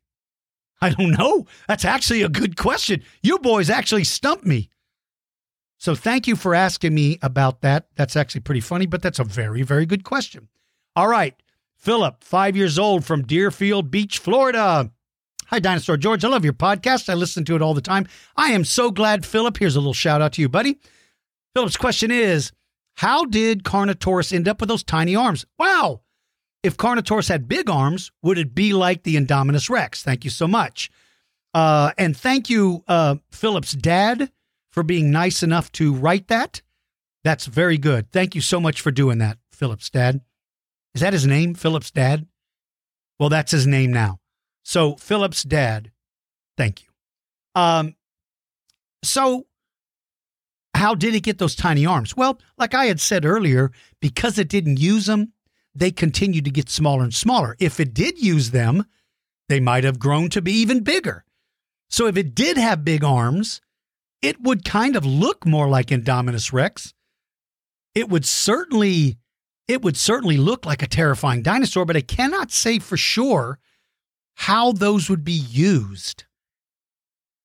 [0.80, 1.46] I don't know.
[1.68, 3.02] That's actually a good question.
[3.22, 4.68] You boys actually stumped me.
[5.78, 7.88] So thank you for asking me about that.
[7.96, 10.48] That's actually pretty funny, but that's a very, very good question.
[10.94, 11.34] All right.
[11.76, 14.90] Philip, five years old from Deerfield Beach, Florida.
[15.48, 16.24] Hi, Dinosaur George.
[16.24, 17.08] I love your podcast.
[17.08, 18.08] I listen to it all the time.
[18.36, 19.56] I am so glad, Philip.
[19.56, 20.80] Here's a little shout out to you, buddy.
[21.54, 22.50] Philip's question is
[22.96, 25.46] How did Carnotaurus end up with those tiny arms?
[25.56, 26.00] Wow.
[26.64, 30.02] If Carnotaurus had big arms, would it be like the Indominus Rex?
[30.02, 30.90] Thank you so much.
[31.54, 34.32] Uh, and thank you, uh, Philip's dad,
[34.72, 36.60] for being nice enough to write that.
[37.22, 38.10] That's very good.
[38.10, 40.22] Thank you so much for doing that, Philip's dad.
[40.94, 42.26] Is that his name, Philip's dad?
[43.20, 44.18] Well, that's his name now.
[44.66, 45.92] So Philip's dad,
[46.56, 46.88] thank you.
[47.54, 47.94] Um,
[49.04, 49.46] so
[50.74, 52.16] how did it get those tiny arms?
[52.16, 55.32] Well, like I had said earlier, because it didn't use them,
[55.72, 57.54] they continued to get smaller and smaller.
[57.60, 58.86] If it did use them,
[59.48, 61.24] they might have grown to be even bigger.
[61.88, 63.60] So if it did have big arms,
[64.20, 66.92] it would kind of look more like Indominus Rex.
[67.94, 69.18] It would certainly
[69.68, 73.60] it would certainly look like a terrifying dinosaur, but I cannot say for sure
[74.36, 76.24] how those would be used.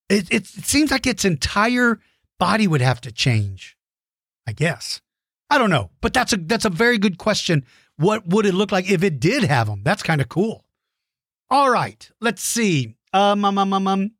[0.08, 1.98] It, it, it seems like its entire
[2.38, 3.76] body would have to change.
[4.46, 5.00] I guess.
[5.50, 7.64] I don't know, but that's a that's a very good question.
[7.96, 9.82] What would it look like if it did have them?
[9.84, 10.64] That's kind of cool.
[11.50, 12.96] All right, let's see.
[13.12, 14.10] Um, um, um, um, um.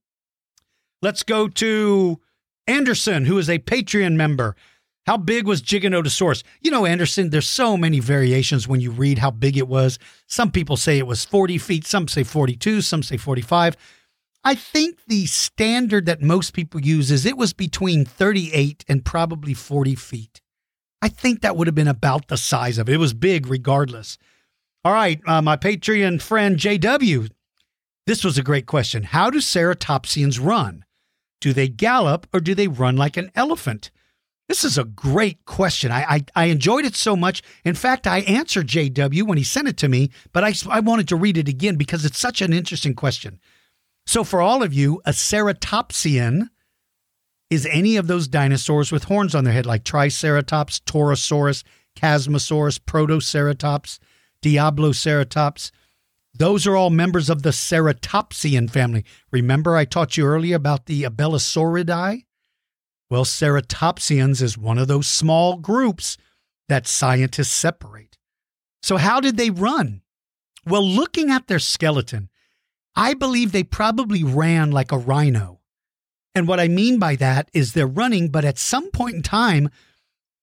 [1.00, 2.20] Let's go to
[2.66, 4.54] Anderson, who is a Patreon member.
[5.06, 6.44] How big was Giganotosaurus?
[6.60, 9.98] You know, Anderson, there's so many variations when you read how big it was.
[10.28, 13.76] Some people say it was 40 feet, some say 42, some say 45.
[14.44, 19.54] I think the standard that most people use is it was between 38 and probably
[19.54, 20.40] 40 feet.
[21.00, 22.94] I think that would have been about the size of it.
[22.94, 24.18] It was big regardless.
[24.84, 27.28] All right, uh, my Patreon friend JW.
[28.06, 29.04] This was a great question.
[29.04, 30.84] How do ceratopsians run?
[31.40, 33.90] Do they gallop or do they run like an elephant?
[34.52, 35.90] This is a great question.
[35.90, 37.42] I, I, I, enjoyed it so much.
[37.64, 41.08] In fact, I answered JW when he sent it to me, but I, I wanted
[41.08, 43.40] to read it again because it's such an interesting question.
[44.04, 46.50] So, for all of you, a ceratopsian
[47.48, 51.64] is any of those dinosaurs with horns on their head, like Triceratops, Torosaurus,
[51.98, 54.00] Chasmosaurus, Protoceratops,
[54.42, 55.70] Diabloceratops.
[56.34, 59.06] Those are all members of the Ceratopsian family.
[59.30, 62.24] Remember, I taught you earlier about the Abelisauridae?
[63.12, 66.16] Well, ceratopsians is one of those small groups
[66.70, 68.16] that scientists separate.
[68.82, 70.00] So, how did they run?
[70.64, 72.30] Well, looking at their skeleton,
[72.96, 75.60] I believe they probably ran like a rhino.
[76.34, 79.68] And what I mean by that is they're running, but at some point in time,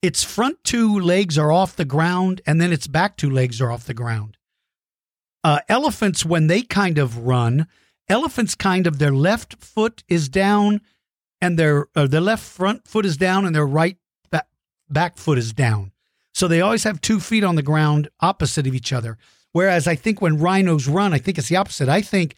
[0.03, 3.71] its front two legs are off the ground and then its back two legs are
[3.71, 4.37] off the ground.
[5.43, 7.65] Uh, elephants, when they kind of run,
[8.07, 10.81] elephants kind of their left foot is down
[11.41, 13.97] and their uh, their left front foot is down and their right
[14.29, 14.47] back,
[14.89, 15.91] back foot is down.
[16.33, 19.17] So they always have two feet on the ground opposite of each other.
[19.51, 21.89] Whereas I think when rhinos run, I think it's the opposite.
[21.89, 22.35] I think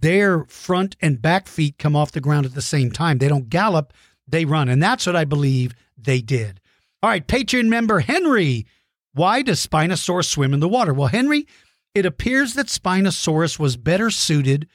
[0.00, 3.18] their front and back feet come off the ground at the same time.
[3.18, 3.92] They don't gallop,
[4.26, 4.68] they run.
[4.68, 6.60] And that's what I believe they did.
[7.02, 8.66] All right, Patreon member Henry.
[9.12, 10.92] Why does Spinosaurus swim in the water?
[10.92, 11.46] Well, Henry,
[11.94, 14.68] it appears that Spinosaurus was better suited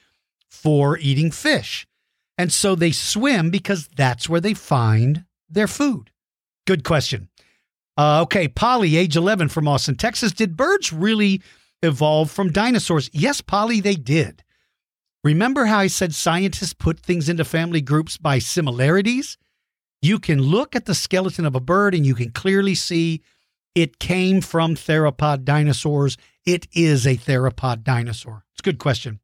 [0.48, 1.86] for eating fish.
[2.38, 6.10] And so they swim because that's where they find their food.
[6.66, 7.28] Good question.
[7.96, 10.32] Uh, okay, Polly, age 11 from Austin, Texas.
[10.32, 11.42] Did birds really
[11.82, 13.10] evolve from dinosaurs?
[13.12, 14.42] Yes, Polly, they did.
[15.24, 19.36] Remember how I said scientists put things into family groups by similarities?
[20.00, 23.22] You can look at the skeleton of a bird and you can clearly see
[23.74, 26.16] it came from theropod dinosaurs.
[26.44, 28.44] It is a theropod dinosaur.
[28.52, 29.20] It's a good question.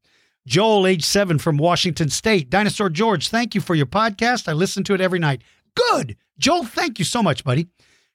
[0.49, 2.49] Joel, age seven from Washington State.
[2.49, 4.49] Dinosaur George, thank you for your podcast.
[4.49, 5.43] I listen to it every night.
[5.75, 6.17] Good.
[6.39, 7.69] Joel, thank you so much, buddy.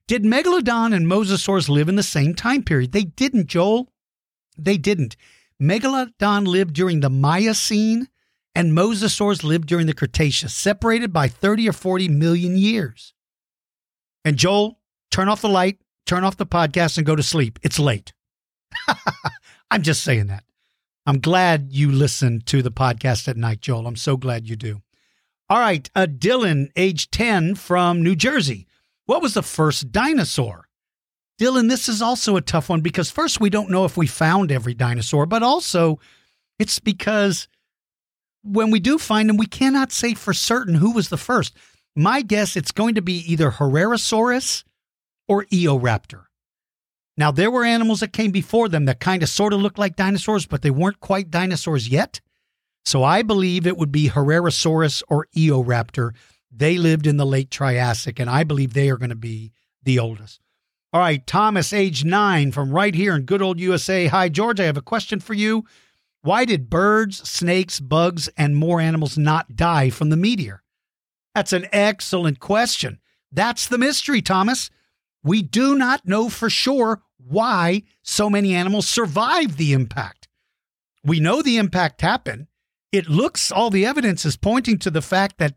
[0.08, 2.92] Did Megalodon and Mosasaurs live in the same time period?
[2.92, 3.90] They didn't, Joel.
[4.58, 5.16] They didn't.
[5.62, 8.10] Megalodon lived during the Miocene
[8.56, 13.14] and Mosasaurs lived during the Cretaceous, separated by 30 or 40 million years.
[14.26, 14.80] And Joel,
[15.12, 17.60] turn off the light, turn off the podcast, and go to sleep.
[17.62, 18.14] It's late.
[19.72, 20.44] I'm just saying that.
[21.06, 23.88] I'm glad you listen to the podcast at night, Joel.
[23.88, 24.82] I'm so glad you do.
[25.50, 28.68] All right, uh, Dylan, age 10 from New Jersey.
[29.06, 30.70] What was the first dinosaur?
[31.40, 34.52] Dylan, this is also a tough one because first, we don't know if we found
[34.52, 36.00] every dinosaur, but also
[36.58, 37.50] it's because
[38.44, 41.54] when we do find them, we cannot say for certain who was the first.
[41.96, 44.64] My guess it's going to be either Herrerasaurus
[45.28, 46.26] or Eoraptor.
[47.16, 49.96] Now, there were animals that came before them that kind of sort of looked like
[49.96, 52.22] dinosaurs, but they weren't quite dinosaurs yet.
[52.86, 56.12] So I believe it would be Herrerasaurus or Eoraptor.
[56.52, 59.52] They lived in the late Triassic, and I believe they are going to be
[59.84, 60.42] the oldest.
[60.92, 64.08] All right, Thomas, age nine, from right here in good old USA.
[64.08, 64.60] Hi, George.
[64.60, 65.66] I have a question for you.
[66.22, 70.64] Why did birds, snakes, bugs, and more animals not die from the meteor?
[71.34, 73.00] That's an excellent question.
[73.32, 74.70] That's the mystery, Thomas.
[75.24, 80.28] We do not know for sure why so many animals survived the impact.
[81.04, 82.48] We know the impact happened.
[82.92, 85.56] It looks, all the evidence is pointing to the fact that,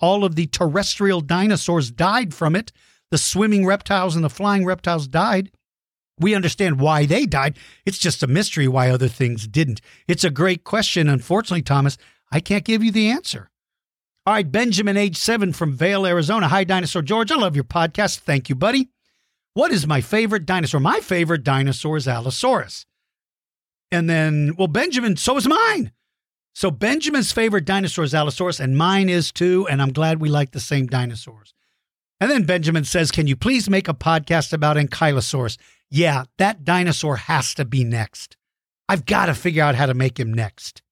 [0.00, 2.72] all of the terrestrial dinosaurs died from it.
[3.10, 5.52] The swimming reptiles and the flying reptiles died.
[6.18, 7.56] We understand why they died.
[7.86, 9.80] It's just a mystery why other things didn't.
[10.08, 11.08] It's a great question.
[11.08, 11.96] Unfortunately, Thomas,
[12.32, 13.50] I can't give you the answer.
[14.30, 16.46] All right, Benjamin, age seven from Vail, Arizona.
[16.46, 17.32] Hi, Dinosaur George.
[17.32, 18.20] I love your podcast.
[18.20, 18.88] Thank you, buddy.
[19.54, 20.78] What is my favorite dinosaur?
[20.78, 22.86] My favorite dinosaur is Allosaurus.
[23.90, 25.90] And then, well, Benjamin, so is mine.
[26.54, 29.66] So Benjamin's favorite dinosaur is Allosaurus, and mine is too.
[29.68, 31.52] And I'm glad we like the same dinosaurs.
[32.20, 35.58] And then Benjamin says, Can you please make a podcast about Ankylosaurus?
[35.90, 38.36] Yeah, that dinosaur has to be next.
[38.88, 40.82] I've got to figure out how to make him next.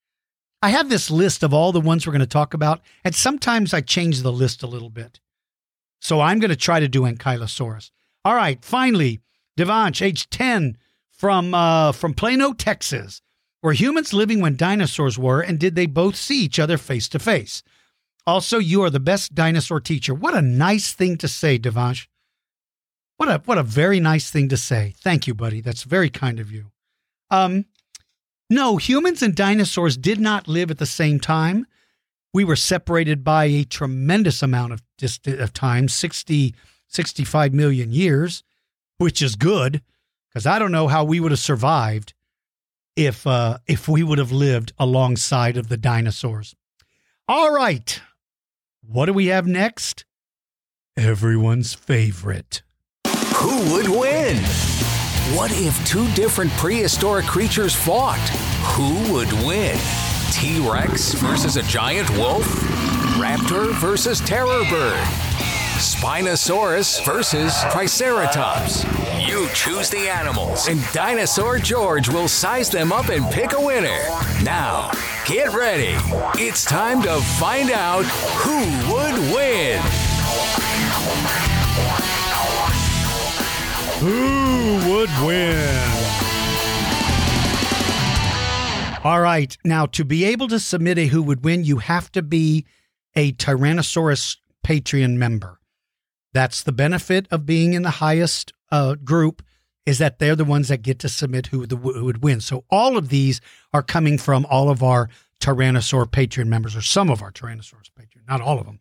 [0.61, 3.73] I have this list of all the ones we're going to talk about, and sometimes
[3.73, 5.21] I change the list a little bit.
[6.01, 7.91] So I'm going to try to do Ankylosaurus.
[8.25, 9.21] All right, finally,
[9.57, 10.77] Devansh, age 10
[11.11, 13.23] from uh, from Plano, Texas.
[13.63, 17.19] Were humans living when dinosaurs were, and did they both see each other face to
[17.19, 17.63] face?
[18.27, 20.15] Also, you are the best dinosaur teacher.
[20.15, 22.07] What a nice thing to say, Devansh.
[23.17, 24.95] What a what a very nice thing to say.
[24.99, 25.61] Thank you, buddy.
[25.61, 26.71] That's very kind of you.
[27.31, 27.65] Um,
[28.51, 31.67] no, humans and dinosaurs did not live at the same time.
[32.33, 34.83] We were separated by a tremendous amount of,
[35.27, 36.55] of time 60,
[36.87, 38.43] 65 million years,
[38.97, 39.83] which is good
[40.29, 42.15] because I don't know how we would have survived
[42.97, 46.55] if uh, if we would have lived alongside of the dinosaurs.
[47.29, 48.01] All right,
[48.81, 50.05] what do we have next?
[50.97, 52.63] Everyone's favorite.
[53.37, 54.43] Who would win?
[55.35, 58.19] What if two different prehistoric creatures fought?
[58.73, 59.79] Who would win?
[60.33, 62.47] T Rex versus a giant wolf?
[63.19, 64.99] Raptor versus terror bird?
[65.77, 68.85] Spinosaurus versus Triceratops?
[69.21, 74.01] You choose the animals, and Dinosaur George will size them up and pick a winner.
[74.43, 74.91] Now,
[75.27, 75.95] get ready.
[76.43, 78.61] It's time to find out who
[78.93, 79.83] would win.
[84.01, 85.89] Who would win?
[89.03, 89.57] All right.
[89.65, 92.67] Now, to be able to submit a who would win, you have to be
[93.17, 95.59] a Tyrannosaurus Patreon member.
[96.33, 99.43] That's the benefit of being in the highest uh, group
[99.85, 102.41] is that they're the ones that get to submit who, the, who would win.
[102.41, 103.41] So all of these
[103.73, 105.09] are coming from all of our
[105.41, 108.81] Tyrannosaur Patreon members, or some of our Tyrannosaurus Patreon, not all of them.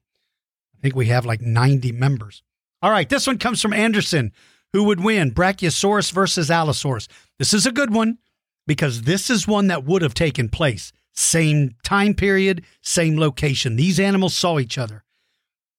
[0.78, 2.44] I think we have like 90 members.
[2.82, 4.32] All right, this one comes from Anderson.
[4.78, 7.08] Who would win, Brachiosaurus versus Allosaurus?
[7.40, 8.20] This is a good one
[8.68, 10.94] because this is one that would have taken place.
[11.16, 13.76] Same time period, same location.
[13.76, 15.04] These animals saw each other.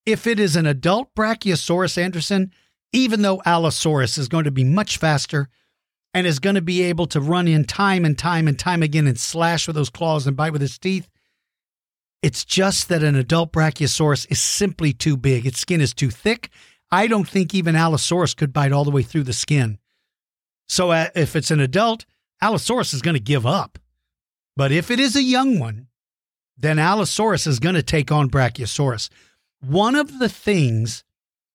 [0.04, 2.50] If it is an adult Brachiosaurus, Anderson,
[2.92, 5.48] even though Allosaurus is going to be much faster
[6.12, 9.06] and is going to be able to run in time and time and time again
[9.06, 11.08] and slash with those claws and bite with his teeth,
[12.20, 15.46] it's just that an adult Brachiosaurus is simply too big.
[15.46, 16.50] Its skin is too thick
[16.90, 19.78] I don't think even Allosaurus could bite all the way through the skin.
[20.68, 22.04] So uh, if it's an adult,
[22.40, 23.78] Allosaurus is going to give up.
[24.56, 25.86] But if it is a young one,
[26.56, 29.08] then Allosaurus is going to take on Brachiosaurus.
[29.60, 31.04] One of the things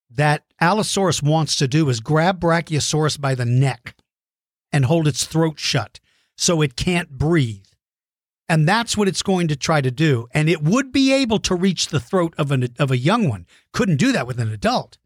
[0.10, 3.96] that Allosaurus wants to do is grab Brachiosaurus by the neck
[4.72, 6.00] and hold its throat shut
[6.38, 7.66] so it can't breathe.
[8.50, 10.28] And that's what it's going to try to do.
[10.34, 13.46] And it would be able to reach the throat of, an, of a young one.
[13.72, 14.98] Couldn't do that with an adult.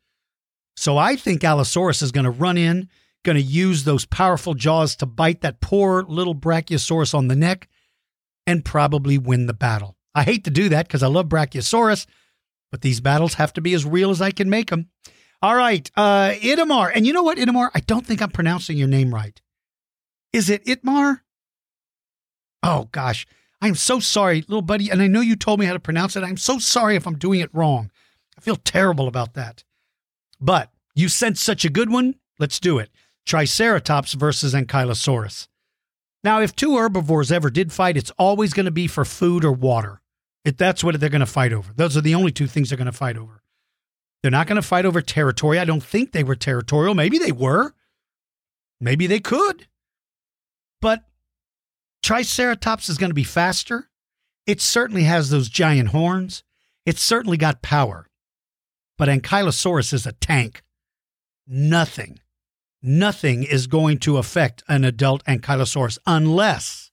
[0.77, 2.87] So I think Allosaurus is going to run in,
[3.25, 7.67] going to use those powerful jaws to bite that poor little Brachiosaurus on the neck
[8.45, 9.97] and probably win the battle.
[10.13, 12.05] I hate to do that because I love Brachiosaurus,
[12.71, 14.89] but these battles have to be as real as I can make them.
[15.41, 16.91] All right, uh, Itmar.
[16.93, 17.71] And you know what, Itamar?
[17.73, 19.41] I don't think I'm pronouncing your name right.
[20.31, 21.21] Is it Itmar?
[22.61, 23.25] Oh, gosh.
[23.61, 24.91] I'm so sorry, little buddy.
[24.91, 26.23] And I know you told me how to pronounce it.
[26.23, 27.91] I'm so sorry if I'm doing it wrong.
[28.37, 29.63] I feel terrible about that.
[30.39, 32.15] But you sent such a good one.
[32.39, 32.89] Let's do it.
[33.25, 35.47] Triceratops versus Ankylosaurus.
[36.23, 39.51] Now, if two herbivores ever did fight, it's always going to be for food or
[39.51, 40.01] water.
[40.43, 41.73] That's what they're going to fight over.
[41.75, 43.41] Those are the only two things they're going to fight over.
[44.21, 45.59] They're not going to fight over territory.
[45.59, 46.95] I don't think they were territorial.
[46.95, 47.73] Maybe they were.
[48.79, 49.67] Maybe they could.
[50.81, 51.03] But
[52.01, 53.89] Triceratops is going to be faster.
[54.45, 56.43] It certainly has those giant horns.
[56.85, 58.06] It's certainly got power.
[58.97, 60.63] But Ankylosaurus is a tank.
[61.45, 62.19] Nothing,
[62.81, 66.91] nothing is going to affect an adult Ankylosaurus unless,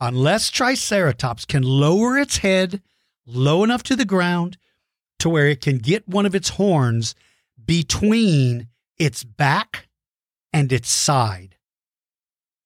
[0.00, 2.82] unless Triceratops can lower its head
[3.24, 4.58] low enough to the ground
[5.20, 7.14] to where it can get one of its horns
[7.64, 8.68] between
[8.98, 9.88] its back
[10.52, 11.56] and its side.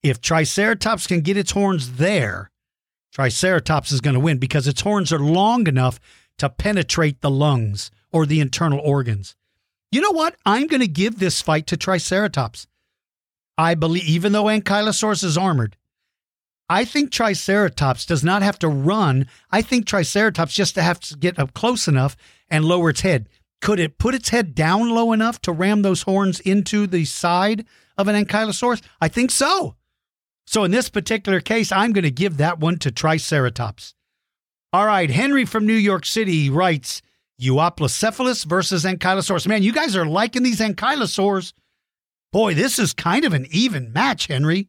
[0.03, 2.51] If Triceratops can get its horns there,
[3.13, 6.01] Triceratops is going to win because its horns are long enough
[6.39, 9.37] to penetrate the lungs or the internal organs.
[9.93, 10.37] You know what?
[10.47, 12.67] I'm going to give this fight to Triceratops.
[13.59, 15.77] I believe, even though Ankylosaurus is armored,
[16.71, 19.27] I think Triceratops does not have to run.
[19.51, 22.17] I think Triceratops just to have to get up close enough
[22.49, 23.29] and lower its head.
[23.61, 27.67] Could it put its head down low enough to ram those horns into the side
[27.99, 28.83] of an Ankylosaurus?
[28.99, 29.77] I think so.
[30.47, 33.95] So in this particular case, I'm going to give that one to Triceratops.
[34.73, 37.03] All right, Henry from New York City writes
[37.41, 39.47] Euoplocephalus versus Ankylosaurus.
[39.47, 41.53] Man, you guys are liking these Ankylosaurs.
[42.33, 44.69] Boy, this is kind of an even match, Henry.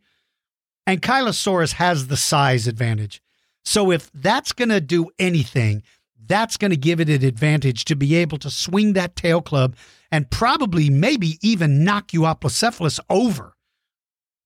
[0.87, 3.21] Ankylosaurus has the size advantage.
[3.65, 5.83] So if that's going to do anything,
[6.25, 9.75] that's going to give it an advantage to be able to swing that tail club
[10.11, 13.53] and probably maybe even knock Euoplocephalus over.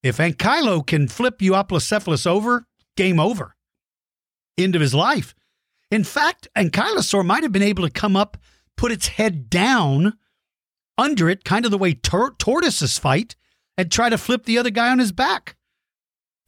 [0.03, 2.65] If Ankylo can flip Euoplocephalus over,
[2.97, 3.55] game over.
[4.57, 5.35] End of his life.
[5.91, 8.37] In fact, Ankylosaur might have been able to come up,
[8.77, 10.17] put its head down
[10.97, 13.35] under it, kind of the way tor- tortoises fight,
[13.77, 15.57] and try to flip the other guy on his back.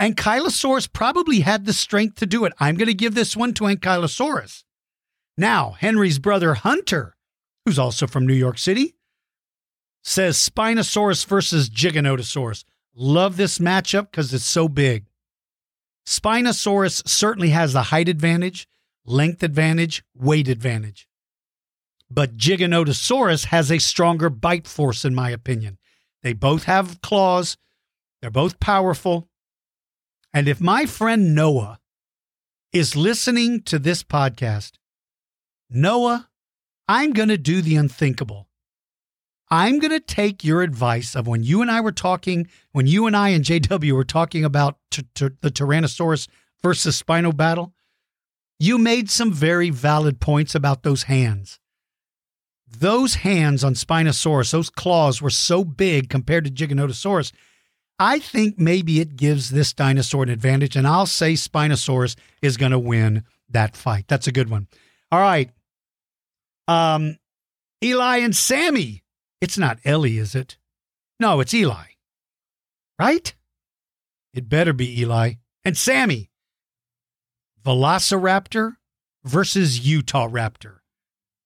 [0.01, 2.53] Ankylosaurus probably had the strength to do it.
[2.59, 4.63] I'm going to give this one to Ankylosaurus.
[5.37, 7.15] Now, Henry's brother Hunter,
[7.65, 8.95] who's also from New York City,
[10.03, 12.65] says Spinosaurus versus Giganotosaurus.
[12.95, 15.05] Love this matchup because it's so big.
[16.05, 18.67] Spinosaurus certainly has the height advantage,
[19.05, 21.07] length advantage, weight advantage.
[22.09, 25.79] But Giganotosaurus has a stronger bite force, in my opinion.
[26.21, 27.57] They both have claws,
[28.21, 29.29] they're both powerful.
[30.33, 31.79] And if my friend Noah
[32.71, 34.73] is listening to this podcast,
[35.69, 36.29] Noah,
[36.87, 38.47] I'm going to do the unthinkable.
[39.49, 43.05] I'm going to take your advice of when you and I were talking, when you
[43.05, 46.27] and I and JW were talking about t- t- the Tyrannosaurus
[46.63, 47.73] versus Spino battle.
[48.63, 51.59] You made some very valid points about those hands.
[52.65, 57.33] Those hands on Spinosaurus, those claws were so big compared to Giganotosaurus.
[57.99, 62.71] I think maybe it gives this dinosaur an advantage, and I'll say Spinosaurus is going
[62.71, 64.05] to win that fight.
[64.07, 64.67] That's a good one.
[65.11, 65.51] All right.
[66.67, 67.17] Um,
[67.83, 69.03] Eli and Sammy
[69.43, 70.57] it's not Ellie, is it?
[71.19, 71.83] No, it's Eli.
[72.97, 73.35] Right?
[74.33, 75.33] It better be Eli.
[75.65, 76.31] And Sammy.
[77.65, 78.75] Velociraptor
[79.23, 80.79] versus Utah Raptor.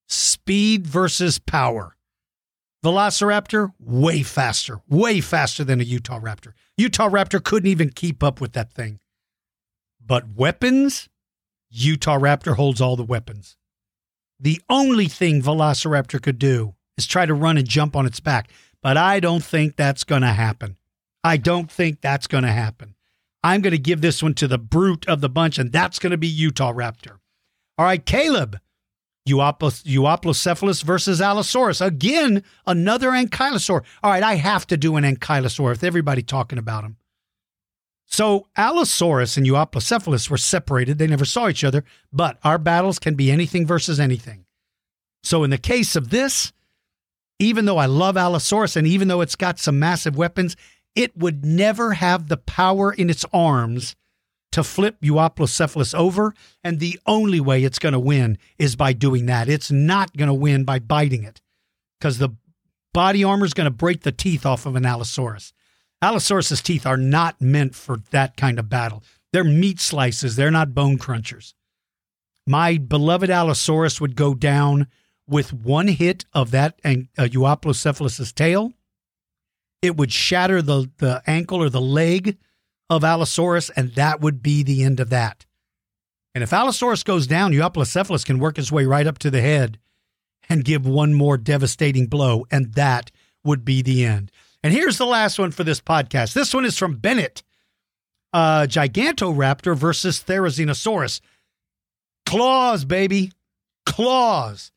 [0.07, 1.95] Speed versus power.
[2.83, 6.53] Velociraptor, way faster, way faster than a Utah Raptor.
[6.77, 8.99] Utah Raptor couldn't even keep up with that thing.
[10.03, 11.09] But weapons,
[11.69, 13.57] Utah Raptor holds all the weapons.
[14.39, 18.49] The only thing Velociraptor could do is try to run and jump on its back.
[18.81, 20.77] But I don't think that's going to happen.
[21.23, 22.95] I don't think that's going to happen.
[23.43, 26.11] I'm going to give this one to the brute of the bunch, and that's going
[26.11, 27.17] to be Utah Raptor.
[27.77, 28.59] All right, Caleb,
[29.27, 31.81] Euoplocephalus versus Allosaurus.
[31.81, 33.83] Again, another ankylosaur.
[34.03, 36.97] All right, I have to do an ankylosaur with everybody talking about him.
[38.05, 40.97] So Allosaurus and Euoplocephalus were separated.
[40.97, 44.45] They never saw each other, but our battles can be anything versus anything.
[45.23, 46.53] So in the case of this,
[47.37, 50.55] even though I love Allosaurus and even though it's got some massive weapons,
[50.97, 53.95] it would never have the power in its arms
[54.51, 56.33] to flip Euoplocephalus over.
[56.63, 59.47] And the only way it's going to win is by doing that.
[59.47, 61.39] It's not going to win by biting it
[61.99, 62.29] because the
[62.95, 65.53] body armor is going to break the teeth off of an Allosaurus.
[66.01, 69.03] Allosaurus's teeth are not meant for that kind of battle.
[69.31, 71.53] They're meat slices, they're not bone crunchers.
[72.47, 74.87] My beloved Allosaurus would go down
[75.27, 78.73] with one hit of that and uh, Euoplocephalus's tail,
[79.81, 82.37] it would shatter the, the ankle or the leg
[82.89, 85.45] of Allosaurus, and that would be the end of that.
[86.33, 89.79] And if Allosaurus goes down, Euoplocephalus can work his way right up to the head
[90.49, 93.11] and give one more devastating blow, and that
[93.43, 94.31] would be the end.
[94.63, 96.33] And here's the last one for this podcast.
[96.33, 97.43] This one is from Bennett.
[98.33, 101.21] Uh, Gigantoraptor versus Therizinosaurus.
[102.25, 103.31] Claws, baby.
[103.85, 104.71] Claws.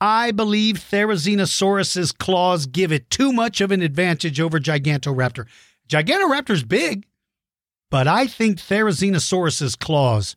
[0.00, 5.46] I believe Therizinosaurus's claws give it too much of an advantage over Gigantoraptor.
[5.88, 7.06] Gigantoraptor's big,
[7.90, 10.36] but I think Therizinosaurus's claws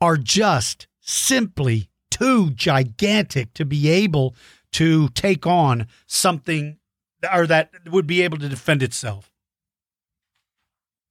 [0.00, 4.34] are just simply too gigantic to be able
[4.72, 6.78] to take on something
[7.32, 9.30] or that would be able to defend itself.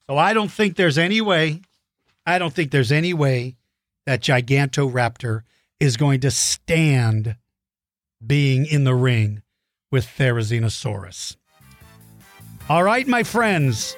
[0.07, 1.61] So I don't think there's any way,
[2.25, 3.55] I don't think there's any way
[4.05, 5.43] that Gigantoraptor
[5.79, 7.35] is going to stand
[8.25, 9.41] being in the ring
[9.91, 11.35] with Therizinosaurus.
[12.69, 13.95] All right, my friends,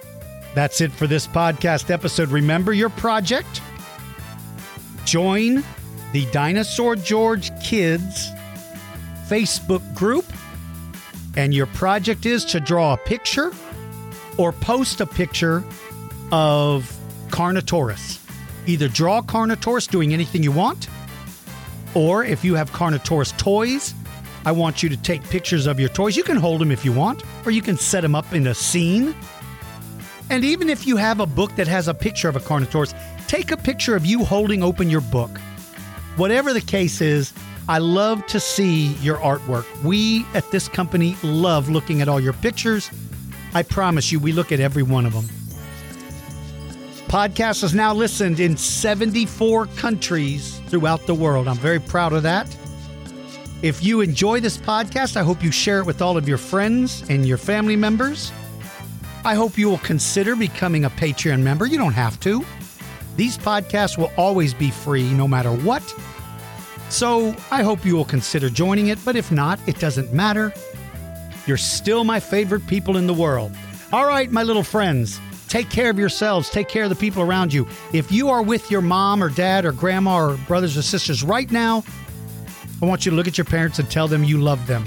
[0.55, 2.29] that's it for this podcast episode.
[2.29, 3.61] Remember your project.
[5.05, 5.63] Join
[6.11, 8.29] the Dinosaur George Kids
[9.27, 10.25] Facebook group.
[11.35, 13.51] And your project is to draw a picture
[14.37, 15.63] or post a picture
[16.31, 16.95] of
[17.29, 18.19] Carnotaurus.
[18.67, 20.87] Either draw Carnotaurus doing anything you want,
[21.95, 23.93] or if you have Carnotaurus toys,
[24.45, 26.17] I want you to take pictures of your toys.
[26.17, 28.53] You can hold them if you want, or you can set them up in a
[28.53, 29.15] scene.
[30.29, 32.93] And even if you have a book that has a picture of a Carnotaurus,
[33.27, 35.37] take a picture of you holding open your book.
[36.15, 37.33] Whatever the case is,
[37.69, 39.65] I love to see your artwork.
[39.83, 42.91] We at this company love looking at all your pictures.
[43.53, 45.25] I promise you, we look at every one of them.
[47.07, 51.47] Podcast is now listened in 74 countries throughout the world.
[51.47, 52.47] I'm very proud of that.
[53.63, 57.01] If you enjoy this podcast, I hope you share it with all of your friends
[57.09, 58.29] and your family members.
[59.23, 61.65] I hope you will consider becoming a Patreon member.
[61.65, 62.43] You don't have to.
[63.15, 65.81] These podcasts will always be free no matter what.
[66.89, 70.53] So I hope you will consider joining it, but if not, it doesn't matter.
[71.47, 73.55] You're still my favorite people in the world.
[73.93, 77.53] All right, my little friends, take care of yourselves, take care of the people around
[77.53, 77.65] you.
[77.93, 81.49] If you are with your mom or dad or grandma or brothers or sisters right
[81.49, 81.85] now,
[82.83, 84.83] I want you to look at your parents and tell them you love them.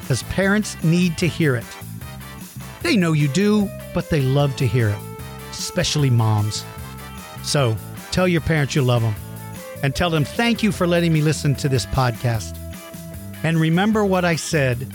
[0.00, 1.66] Because parents need to hear it.
[2.82, 4.98] They know you do, but they love to hear it,
[5.50, 6.64] especially moms.
[7.42, 7.76] So
[8.10, 9.14] tell your parents you love them
[9.82, 12.56] and tell them thank you for letting me listen to this podcast.
[13.44, 14.90] And remember what I said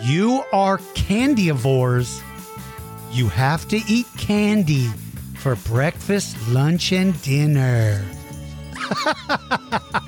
[0.00, 2.22] you are candyivores.
[3.10, 4.86] You have to eat candy
[5.36, 8.02] for breakfast, lunch, and dinner.